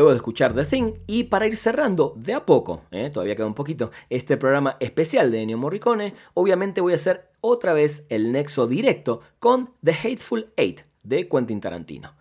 Luego 0.00 0.12
de 0.12 0.16
escuchar 0.16 0.54
The 0.54 0.64
Thing 0.64 0.94
y 1.06 1.24
para 1.24 1.46
ir 1.46 1.58
cerrando 1.58 2.14
de 2.16 2.32
a 2.32 2.46
poco, 2.46 2.84
¿eh? 2.90 3.10
todavía 3.10 3.36
queda 3.36 3.44
un 3.44 3.52
poquito, 3.52 3.90
este 4.08 4.38
programa 4.38 4.78
especial 4.80 5.30
de 5.30 5.42
Ennio 5.42 5.58
Morricone, 5.58 6.14
obviamente 6.32 6.80
voy 6.80 6.94
a 6.94 6.96
hacer 6.96 7.28
otra 7.42 7.74
vez 7.74 8.06
el 8.08 8.32
nexo 8.32 8.66
directo 8.66 9.20
con 9.38 9.74
The 9.84 9.92
Hateful 9.92 10.54
Eight 10.56 10.80
de 11.02 11.28
Quentin 11.28 11.60
Tarantino. 11.60 12.14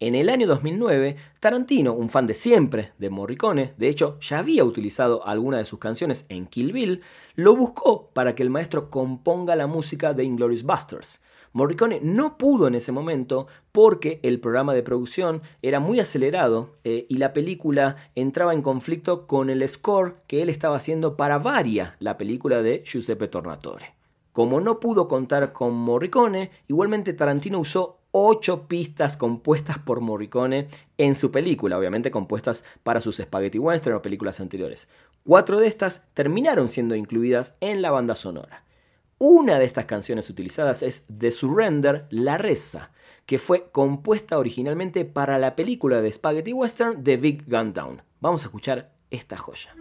En 0.00 0.14
el 0.14 0.30
año 0.30 0.46
2009, 0.46 1.16
Tarantino, 1.38 1.92
un 1.92 2.08
fan 2.08 2.26
de 2.26 2.32
siempre 2.32 2.92
de 2.96 3.10
Morricone, 3.10 3.74
de 3.76 3.90
hecho 3.90 4.18
ya 4.20 4.38
había 4.38 4.64
utilizado 4.64 5.26
alguna 5.26 5.58
de 5.58 5.66
sus 5.66 5.78
canciones 5.78 6.24
en 6.30 6.46
Kill 6.46 6.72
Bill, 6.72 7.02
lo 7.34 7.54
buscó 7.54 8.08
para 8.14 8.34
que 8.34 8.44
el 8.44 8.50
maestro 8.50 8.88
componga 8.88 9.56
la 9.56 9.66
música 9.66 10.14
de 10.14 10.24
Inglourious 10.24 10.62
Busters. 10.62 11.20
Morricone 11.56 12.00
no 12.02 12.36
pudo 12.36 12.68
en 12.68 12.74
ese 12.74 12.92
momento 12.92 13.46
porque 13.72 14.20
el 14.22 14.40
programa 14.40 14.74
de 14.74 14.82
producción 14.82 15.40
era 15.62 15.80
muy 15.80 16.00
acelerado 16.00 16.74
eh, 16.84 17.06
y 17.08 17.16
la 17.16 17.32
película 17.32 17.96
entraba 18.14 18.52
en 18.52 18.60
conflicto 18.60 19.26
con 19.26 19.48
el 19.48 19.66
score 19.66 20.16
que 20.26 20.42
él 20.42 20.50
estaba 20.50 20.76
haciendo 20.76 21.16
para 21.16 21.38
Varia, 21.38 21.96
la 21.98 22.18
película 22.18 22.60
de 22.60 22.82
Giuseppe 22.84 23.28
Tornatore. 23.28 23.94
Como 24.32 24.60
no 24.60 24.80
pudo 24.80 25.08
contar 25.08 25.54
con 25.54 25.72
Morricone, 25.72 26.50
igualmente 26.68 27.14
Tarantino 27.14 27.58
usó 27.58 28.00
ocho 28.10 28.68
pistas 28.68 29.16
compuestas 29.16 29.78
por 29.78 30.02
Morricone 30.02 30.68
en 30.98 31.14
su 31.14 31.30
película, 31.30 31.78
obviamente 31.78 32.10
compuestas 32.10 32.64
para 32.82 33.00
sus 33.00 33.16
Spaghetti 33.16 33.58
Western 33.58 33.96
o 33.96 34.02
películas 34.02 34.40
anteriores. 34.40 34.90
Cuatro 35.24 35.58
de 35.58 35.68
estas 35.68 36.02
terminaron 36.12 36.68
siendo 36.68 36.94
incluidas 36.94 37.56
en 37.60 37.80
la 37.80 37.90
banda 37.90 38.14
sonora. 38.14 38.65
Una 39.18 39.58
de 39.58 39.64
estas 39.64 39.86
canciones 39.86 40.28
utilizadas 40.28 40.82
es 40.82 41.06
The 41.18 41.30
Surrender, 41.30 42.06
La 42.10 42.36
Reza, 42.36 42.90
que 43.24 43.38
fue 43.38 43.70
compuesta 43.70 44.38
originalmente 44.38 45.06
para 45.06 45.38
la 45.38 45.56
película 45.56 46.02
de 46.02 46.12
Spaghetti 46.12 46.52
Western 46.52 47.02
The 47.02 47.16
Big 47.16 47.44
Gun 47.48 47.72
Down. 47.72 48.02
Vamos 48.20 48.42
a 48.42 48.48
escuchar 48.48 48.92
esta 49.10 49.38
joya. 49.38 49.74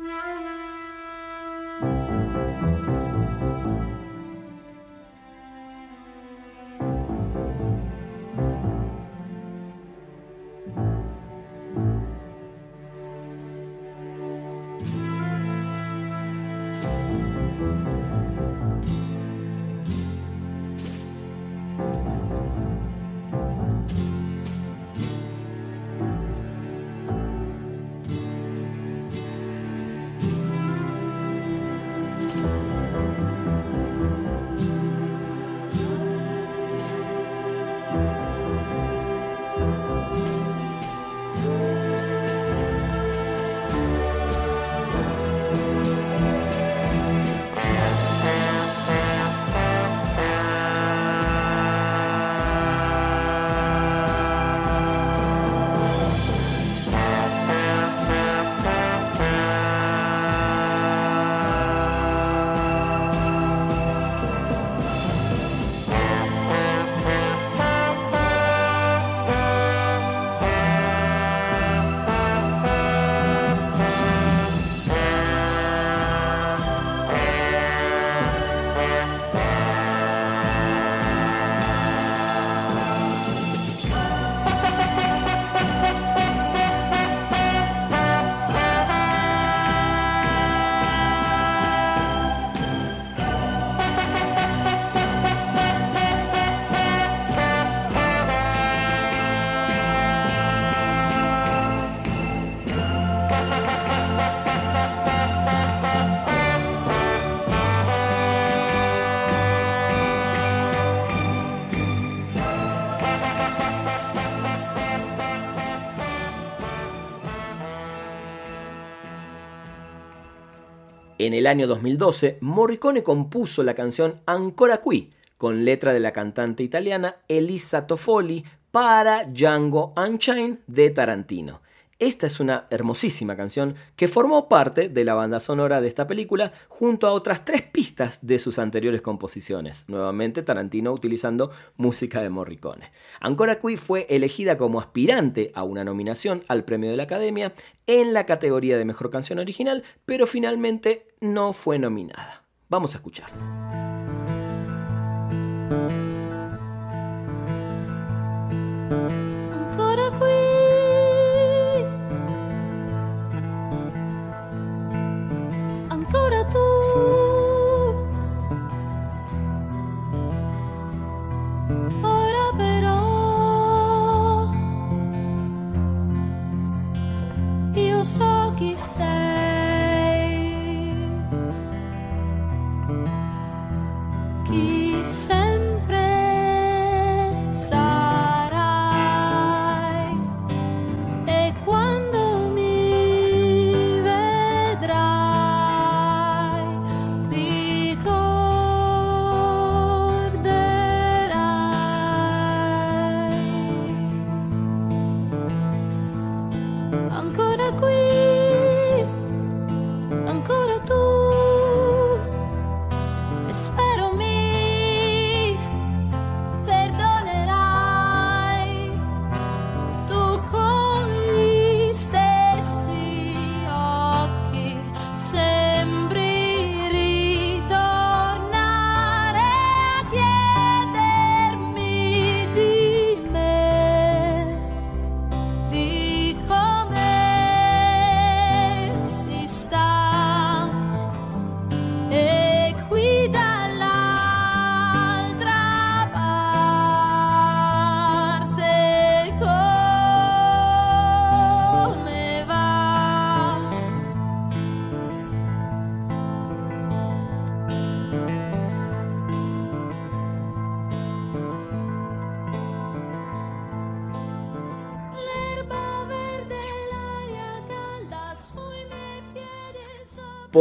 En 121.26 121.34
el 121.34 121.48
año 121.48 121.66
2012, 121.66 122.38
Morricone 122.42 123.02
compuso 123.02 123.64
la 123.64 123.74
canción 123.74 124.22
Ancora 124.28 124.80
qui, 124.80 125.10
con 125.40 125.66
letra 125.66 125.92
de 125.92 126.00
la 126.00 126.14
cantante 126.14 126.62
italiana 126.62 127.16
Elisa 127.28 127.88
Toffoli 127.88 128.46
para 128.70 129.24
Django 129.24 129.92
Unchained 129.98 130.60
de 130.68 130.92
Tarantino. 130.92 131.62
Esta 131.98 132.28
es 132.28 132.42
una 132.42 132.68
hermosísima 132.72 133.38
canción 133.38 133.76
que 133.96 134.10
formó 134.10 134.50
parte 134.50 134.90
de 134.90 135.06
la 135.06 135.14
banda 135.14 135.40
sonora 135.40 135.80
de 135.80 135.88
esta 135.88 136.08
película 136.08 136.52
junto 136.68 137.08
a 137.08 137.14
otras 137.14 137.46
tres 137.46 137.62
pistas 137.62 138.20
de 138.22 138.38
sus 138.38 138.60
anteriores 138.60 139.02
composiciones, 139.02 139.86
nuevamente 139.88 140.44
Tarantino 140.44 140.92
utilizando 140.92 141.54
música 141.78 142.22
de 142.22 142.30
Morricone. 142.30 142.92
Ancora 143.22 143.60
Qui 143.60 143.78
fue 143.78 144.08
elegida 144.10 144.58
como 144.58 144.82
aspirante 144.82 145.54
a 145.56 145.64
una 145.64 145.86
nominación 145.86 146.44
al 146.50 146.66
premio 146.66 146.90
de 146.90 146.98
la 146.98 147.04
Academia 147.04 147.54
en 147.88 148.14
la 148.14 148.26
categoría 148.26 148.78
de 148.78 148.84
Mejor 148.84 149.10
Canción 149.10 149.40
Original, 149.40 149.84
pero 150.06 150.28
finalmente 150.28 151.08
no 151.22 151.54
fue 151.54 151.80
nominada. 151.80 152.44
Vamos 152.68 152.94
a 152.94 152.98
escucharla. 152.98 153.85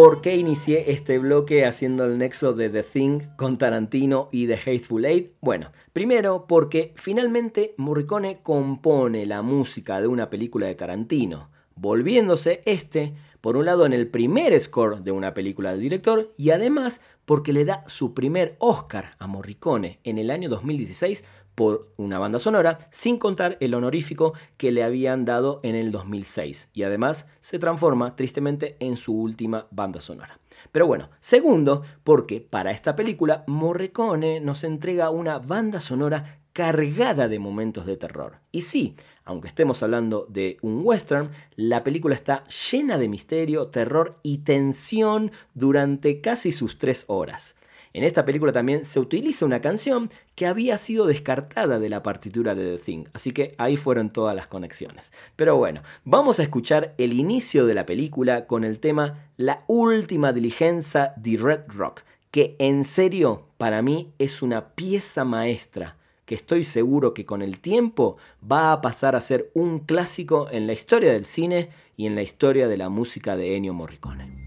Por 0.05 0.20
qué 0.20 0.36
inicié 0.36 0.90
este 0.90 1.18
bloque 1.18 1.64
haciendo 1.64 2.05
el 2.05 2.18
nexo 2.18 2.52
de 2.52 2.68
The 2.68 2.82
Thing 2.82 3.20
con 3.39 3.56
Tarantino 3.56 4.28
y 4.32 4.47
The 4.47 4.56
Hateful 4.56 5.06
Eight. 5.06 5.32
Bueno, 5.40 5.72
primero 5.94 6.44
porque 6.47 6.93
finalmente 6.94 7.74
Morricone 7.78 8.43
compone 8.43 9.24
la 9.24 9.40
música 9.40 10.02
de 10.02 10.06
una 10.06 10.28
película 10.28 10.66
de 10.66 10.74
Tarantino, 10.74 11.48
volviéndose 11.74 12.60
este, 12.66 13.14
por 13.40 13.56
un 13.56 13.64
lado, 13.64 13.86
en 13.86 13.94
el 13.94 14.06
primer 14.06 14.60
score 14.60 15.02
de 15.02 15.10
una 15.10 15.32
película 15.32 15.70
del 15.70 15.81
director 15.81 16.35
y 16.36 16.51
además 16.51 17.01
porque 17.25 17.53
le 17.53 17.65
da 17.65 17.85
su 17.87 18.15
primer 18.15 18.57
Oscar 18.59 19.17
a 19.19 19.27
Morricone 19.27 20.01
en 20.05 20.19
el 20.19 20.31
año 20.31 20.49
2016 20.49 21.25
por 21.55 21.93
una 21.97 22.19
banda 22.19 22.39
sonora, 22.39 22.79
sin 22.91 23.19
contar 23.19 23.57
el 23.61 23.75
honorífico 23.75 24.35
que 24.57 24.73
le 24.73 24.83
habían 24.83 25.25
dado 25.25 25.61
en 25.63 25.77
el 25.77 25.93
2006. 25.93 26.71
Y 26.73 26.83
además 26.83 27.29
se 27.41 27.59
transforma 27.59 28.17
tristemente 28.17 28.77
en 28.81 28.97
su 28.97 29.15
última 29.15 29.69
banda 29.71 30.01
sonora. 30.01 30.41
Pero 30.73 30.87
bueno, 30.87 31.11
segundo, 31.21 31.83
porque 32.03 32.41
para 32.41 32.71
esta 32.71 32.97
película 32.97 33.45
Morricone 33.47 34.41
nos 34.41 34.65
entrega 34.65 35.11
una 35.11 35.39
banda 35.39 35.81
sonora 35.81 36.41
cargada 36.55 37.28
de 37.28 37.40
momentos 37.40 37.85
de 37.85 37.97
terror. 37.97 38.39
Y 38.52 38.62
sí, 38.62 38.94
aunque 39.24 39.48
estemos 39.48 39.82
hablando 39.82 40.24
de 40.31 40.56
un 40.62 40.81
western, 40.85 41.31
la 41.56 41.82
película 41.82 42.14
está 42.14 42.44
llena 42.70 42.97
de 42.97 43.09
misterio, 43.09 43.66
terror 43.66 44.18
y 44.22 44.39
tensión 44.39 45.32
durante 45.55 46.20
casi 46.20 46.52
sus 46.52 46.78
tres 46.78 47.05
horas. 47.09 47.56
En 47.93 48.05
esta 48.05 48.24
película 48.24 48.52
también 48.52 48.85
se 48.85 49.01
utiliza 49.01 49.44
una 49.44 49.60
canción 49.60 50.10
que 50.36 50.47
había 50.47 50.78
sido 50.78 51.06
descartada 51.06 51.81
de 51.81 51.89
la 51.89 52.05
partitura 52.05 52.55
de 52.55 52.76
The 52.76 52.82
Thing, 52.82 53.05
así 53.12 53.32
que 53.32 53.55
ahí 53.59 53.76
fueron 53.76 54.10
todas 54.10 54.35
las 54.36 54.47
conexiones. 54.47 55.12
Pero 55.35 55.56
bueno, 55.56 55.82
vamos 56.05 56.39
a 56.39 56.44
escuchar 56.44 56.94
el 56.98 57.14
inicio 57.14 57.66
de 57.66 57.74
la 57.74 57.86
película 57.86 58.47
con 58.47 58.62
el 58.62 58.78
tema 58.78 59.28
La 59.36 59.64
última 59.66 60.32
diligencia 60.32 61.14
de 61.16 61.36
Red 61.36 61.62
Rock, 61.68 62.02
que 62.31 62.55
en 62.60 62.85
serio 62.85 63.48
para 63.59 63.82
mí 63.82 64.12
es 64.18 64.40
una 64.40 64.74
pieza 64.74 65.24
maestra 65.24 65.97
que 66.27 66.35
estoy 66.35 66.65
seguro 66.65 67.15
que 67.15 67.25
con 67.25 67.43
el 67.43 67.59
tiempo 67.59 68.17
va 68.51 68.73
a 68.73 68.81
pasar 68.81 69.17
a 69.17 69.21
ser 69.21 69.51
un 69.55 69.81
clásico 69.81 70.49
en 70.51 70.67
la 70.67 70.73
historia 70.73 71.13
del 71.13 71.25
cine 71.25 71.69
y 71.97 72.07
en 72.07 72.15
la 72.15 72.23
historia 72.23 72.69
de 72.69 72.77
la 72.77 72.89
música 72.89 73.37
de 73.37 73.57
Ennio 73.57 73.75
Morricone. 73.75 74.44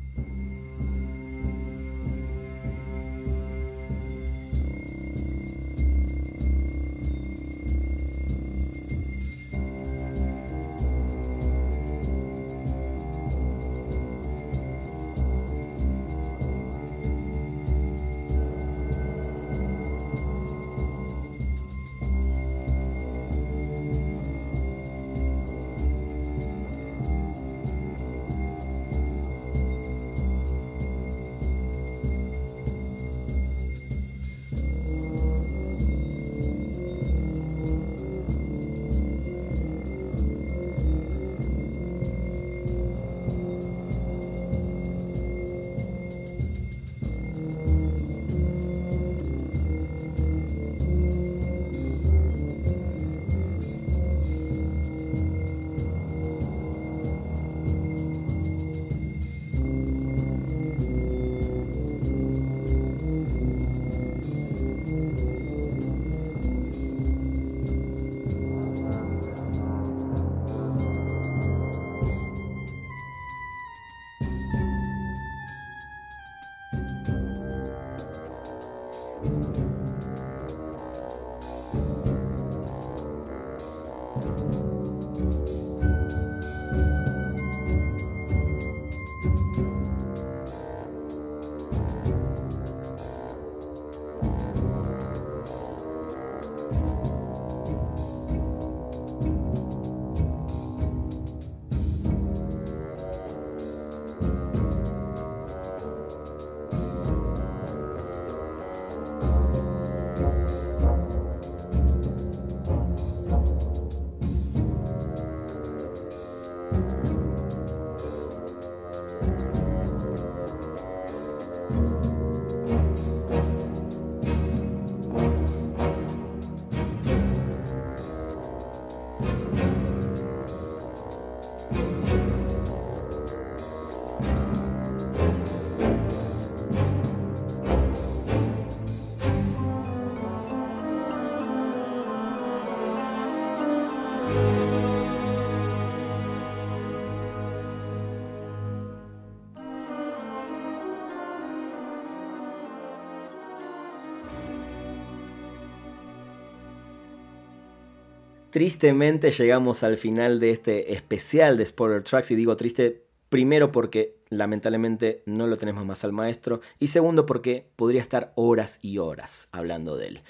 Tristemente 158.58 159.30
llegamos 159.30 159.84
al 159.84 159.98
final 159.98 160.40
de 160.40 160.50
este 160.50 160.94
especial 160.94 161.58
de 161.58 161.66
Spoiler 161.68 162.02
Tracks 162.02 162.32
y 162.32 162.36
digo 162.36 162.56
triste 162.56 163.04
primero 163.30 163.72
porque 163.72 164.16
lamentablemente 164.30 165.22
no 165.28 165.46
lo 165.46 165.58
tenemos 165.58 165.86
más 165.86 166.04
al 166.04 166.12
maestro 166.12 166.62
y 166.80 166.88
segundo 166.88 167.28
porque 167.28 167.68
podría 167.76 168.02
estar 168.02 168.34
horas 168.34 168.80
y 168.82 168.98
horas 168.98 169.48
hablando 169.52 169.96
de 169.96 170.08
él. 170.08 170.22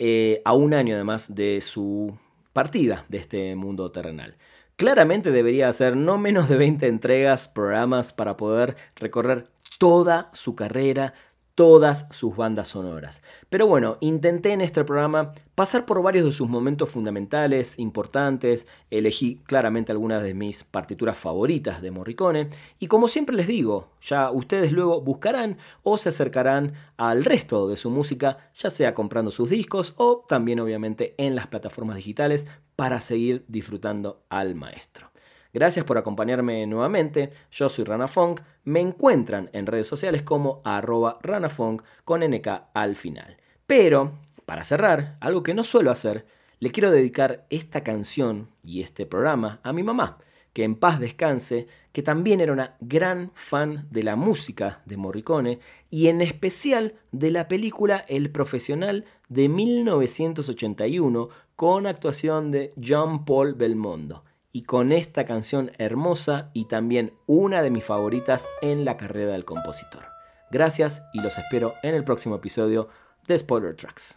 Eh, 0.00 0.42
a 0.44 0.52
un 0.52 0.74
año 0.74 0.96
además 0.96 1.36
de 1.36 1.60
su 1.60 2.18
partida 2.52 3.04
de 3.08 3.18
este 3.18 3.54
mundo 3.54 3.92
terrenal. 3.92 4.36
Claramente 4.74 5.30
debería 5.30 5.68
hacer 5.68 5.96
no 5.96 6.18
menos 6.18 6.48
de 6.48 6.56
20 6.56 6.88
entregas, 6.88 7.46
programas 7.46 8.12
para 8.12 8.36
poder 8.36 8.74
recorrer 8.96 9.44
toda 9.78 10.30
su 10.32 10.56
carrera, 10.56 11.14
todas 11.56 12.06
sus 12.10 12.36
bandas 12.36 12.68
sonoras. 12.68 13.22
Pero 13.48 13.66
bueno, 13.66 13.96
intenté 14.00 14.52
en 14.52 14.60
este 14.60 14.84
programa 14.84 15.32
pasar 15.54 15.86
por 15.86 16.02
varios 16.02 16.26
de 16.26 16.32
sus 16.32 16.48
momentos 16.48 16.90
fundamentales, 16.90 17.78
importantes, 17.78 18.68
elegí 18.90 19.40
claramente 19.46 19.90
algunas 19.90 20.22
de 20.22 20.34
mis 20.34 20.64
partituras 20.64 21.16
favoritas 21.16 21.80
de 21.80 21.90
Morricone 21.90 22.50
y 22.78 22.88
como 22.88 23.08
siempre 23.08 23.34
les 23.34 23.46
digo, 23.46 23.88
ya 24.02 24.30
ustedes 24.30 24.70
luego 24.70 25.00
buscarán 25.00 25.56
o 25.82 25.96
se 25.96 26.10
acercarán 26.10 26.74
al 26.98 27.24
resto 27.24 27.68
de 27.68 27.78
su 27.78 27.90
música, 27.90 28.50
ya 28.54 28.68
sea 28.68 28.94
comprando 28.94 29.30
sus 29.30 29.48
discos 29.48 29.94
o 29.96 30.26
también 30.28 30.60
obviamente 30.60 31.14
en 31.16 31.34
las 31.34 31.46
plataformas 31.46 31.96
digitales 31.96 32.46
para 32.76 33.00
seguir 33.00 33.46
disfrutando 33.48 34.22
al 34.28 34.56
maestro. 34.56 35.10
Gracias 35.56 35.86
por 35.86 35.96
acompañarme 35.96 36.66
nuevamente. 36.66 37.30
Yo 37.50 37.70
soy 37.70 37.86
Rana 37.86 38.08
Funk. 38.08 38.42
Me 38.64 38.80
encuentran 38.80 39.48
en 39.54 39.64
redes 39.64 39.86
sociales 39.86 40.20
como 40.20 40.60
arroba 40.66 41.18
ranafunk 41.22 41.82
con 42.04 42.20
NK 42.20 42.46
al 42.74 42.94
final. 42.94 43.38
Pero, 43.66 44.18
para 44.44 44.64
cerrar, 44.64 45.16
algo 45.18 45.42
que 45.42 45.54
no 45.54 45.64
suelo 45.64 45.90
hacer, 45.90 46.26
le 46.58 46.72
quiero 46.72 46.90
dedicar 46.90 47.46
esta 47.48 47.82
canción 47.82 48.48
y 48.62 48.82
este 48.82 49.06
programa 49.06 49.60
a 49.62 49.72
mi 49.72 49.82
mamá, 49.82 50.18
que 50.52 50.62
en 50.62 50.74
paz 50.74 51.00
descanse, 51.00 51.68
que 51.90 52.02
también 52.02 52.42
era 52.42 52.52
una 52.52 52.76
gran 52.80 53.32
fan 53.32 53.88
de 53.90 54.02
la 54.02 54.14
música 54.14 54.82
de 54.84 54.98
Morricone 54.98 55.58
y 55.88 56.08
en 56.08 56.20
especial 56.20 56.96
de 57.12 57.30
la 57.30 57.48
película 57.48 58.04
El 58.08 58.30
Profesional 58.30 59.06
de 59.30 59.48
1981 59.48 61.30
con 61.56 61.86
actuación 61.86 62.50
de 62.50 62.74
John 62.78 63.24
Paul 63.24 63.54
Belmondo 63.54 64.25
y 64.56 64.62
con 64.62 64.90
esta 64.90 65.26
canción 65.26 65.70
hermosa 65.76 66.48
y 66.54 66.64
también 66.64 67.12
una 67.26 67.60
de 67.60 67.70
mis 67.70 67.84
favoritas 67.84 68.48
en 68.62 68.86
la 68.86 68.96
carrera 68.96 69.32
del 69.32 69.44
compositor. 69.44 70.06
Gracias 70.50 71.02
y 71.12 71.20
los 71.20 71.36
espero 71.36 71.74
en 71.82 71.94
el 71.94 72.04
próximo 72.04 72.36
episodio 72.36 72.88
de 73.26 73.38
Spoiler 73.38 73.76
Tracks. 73.76 74.16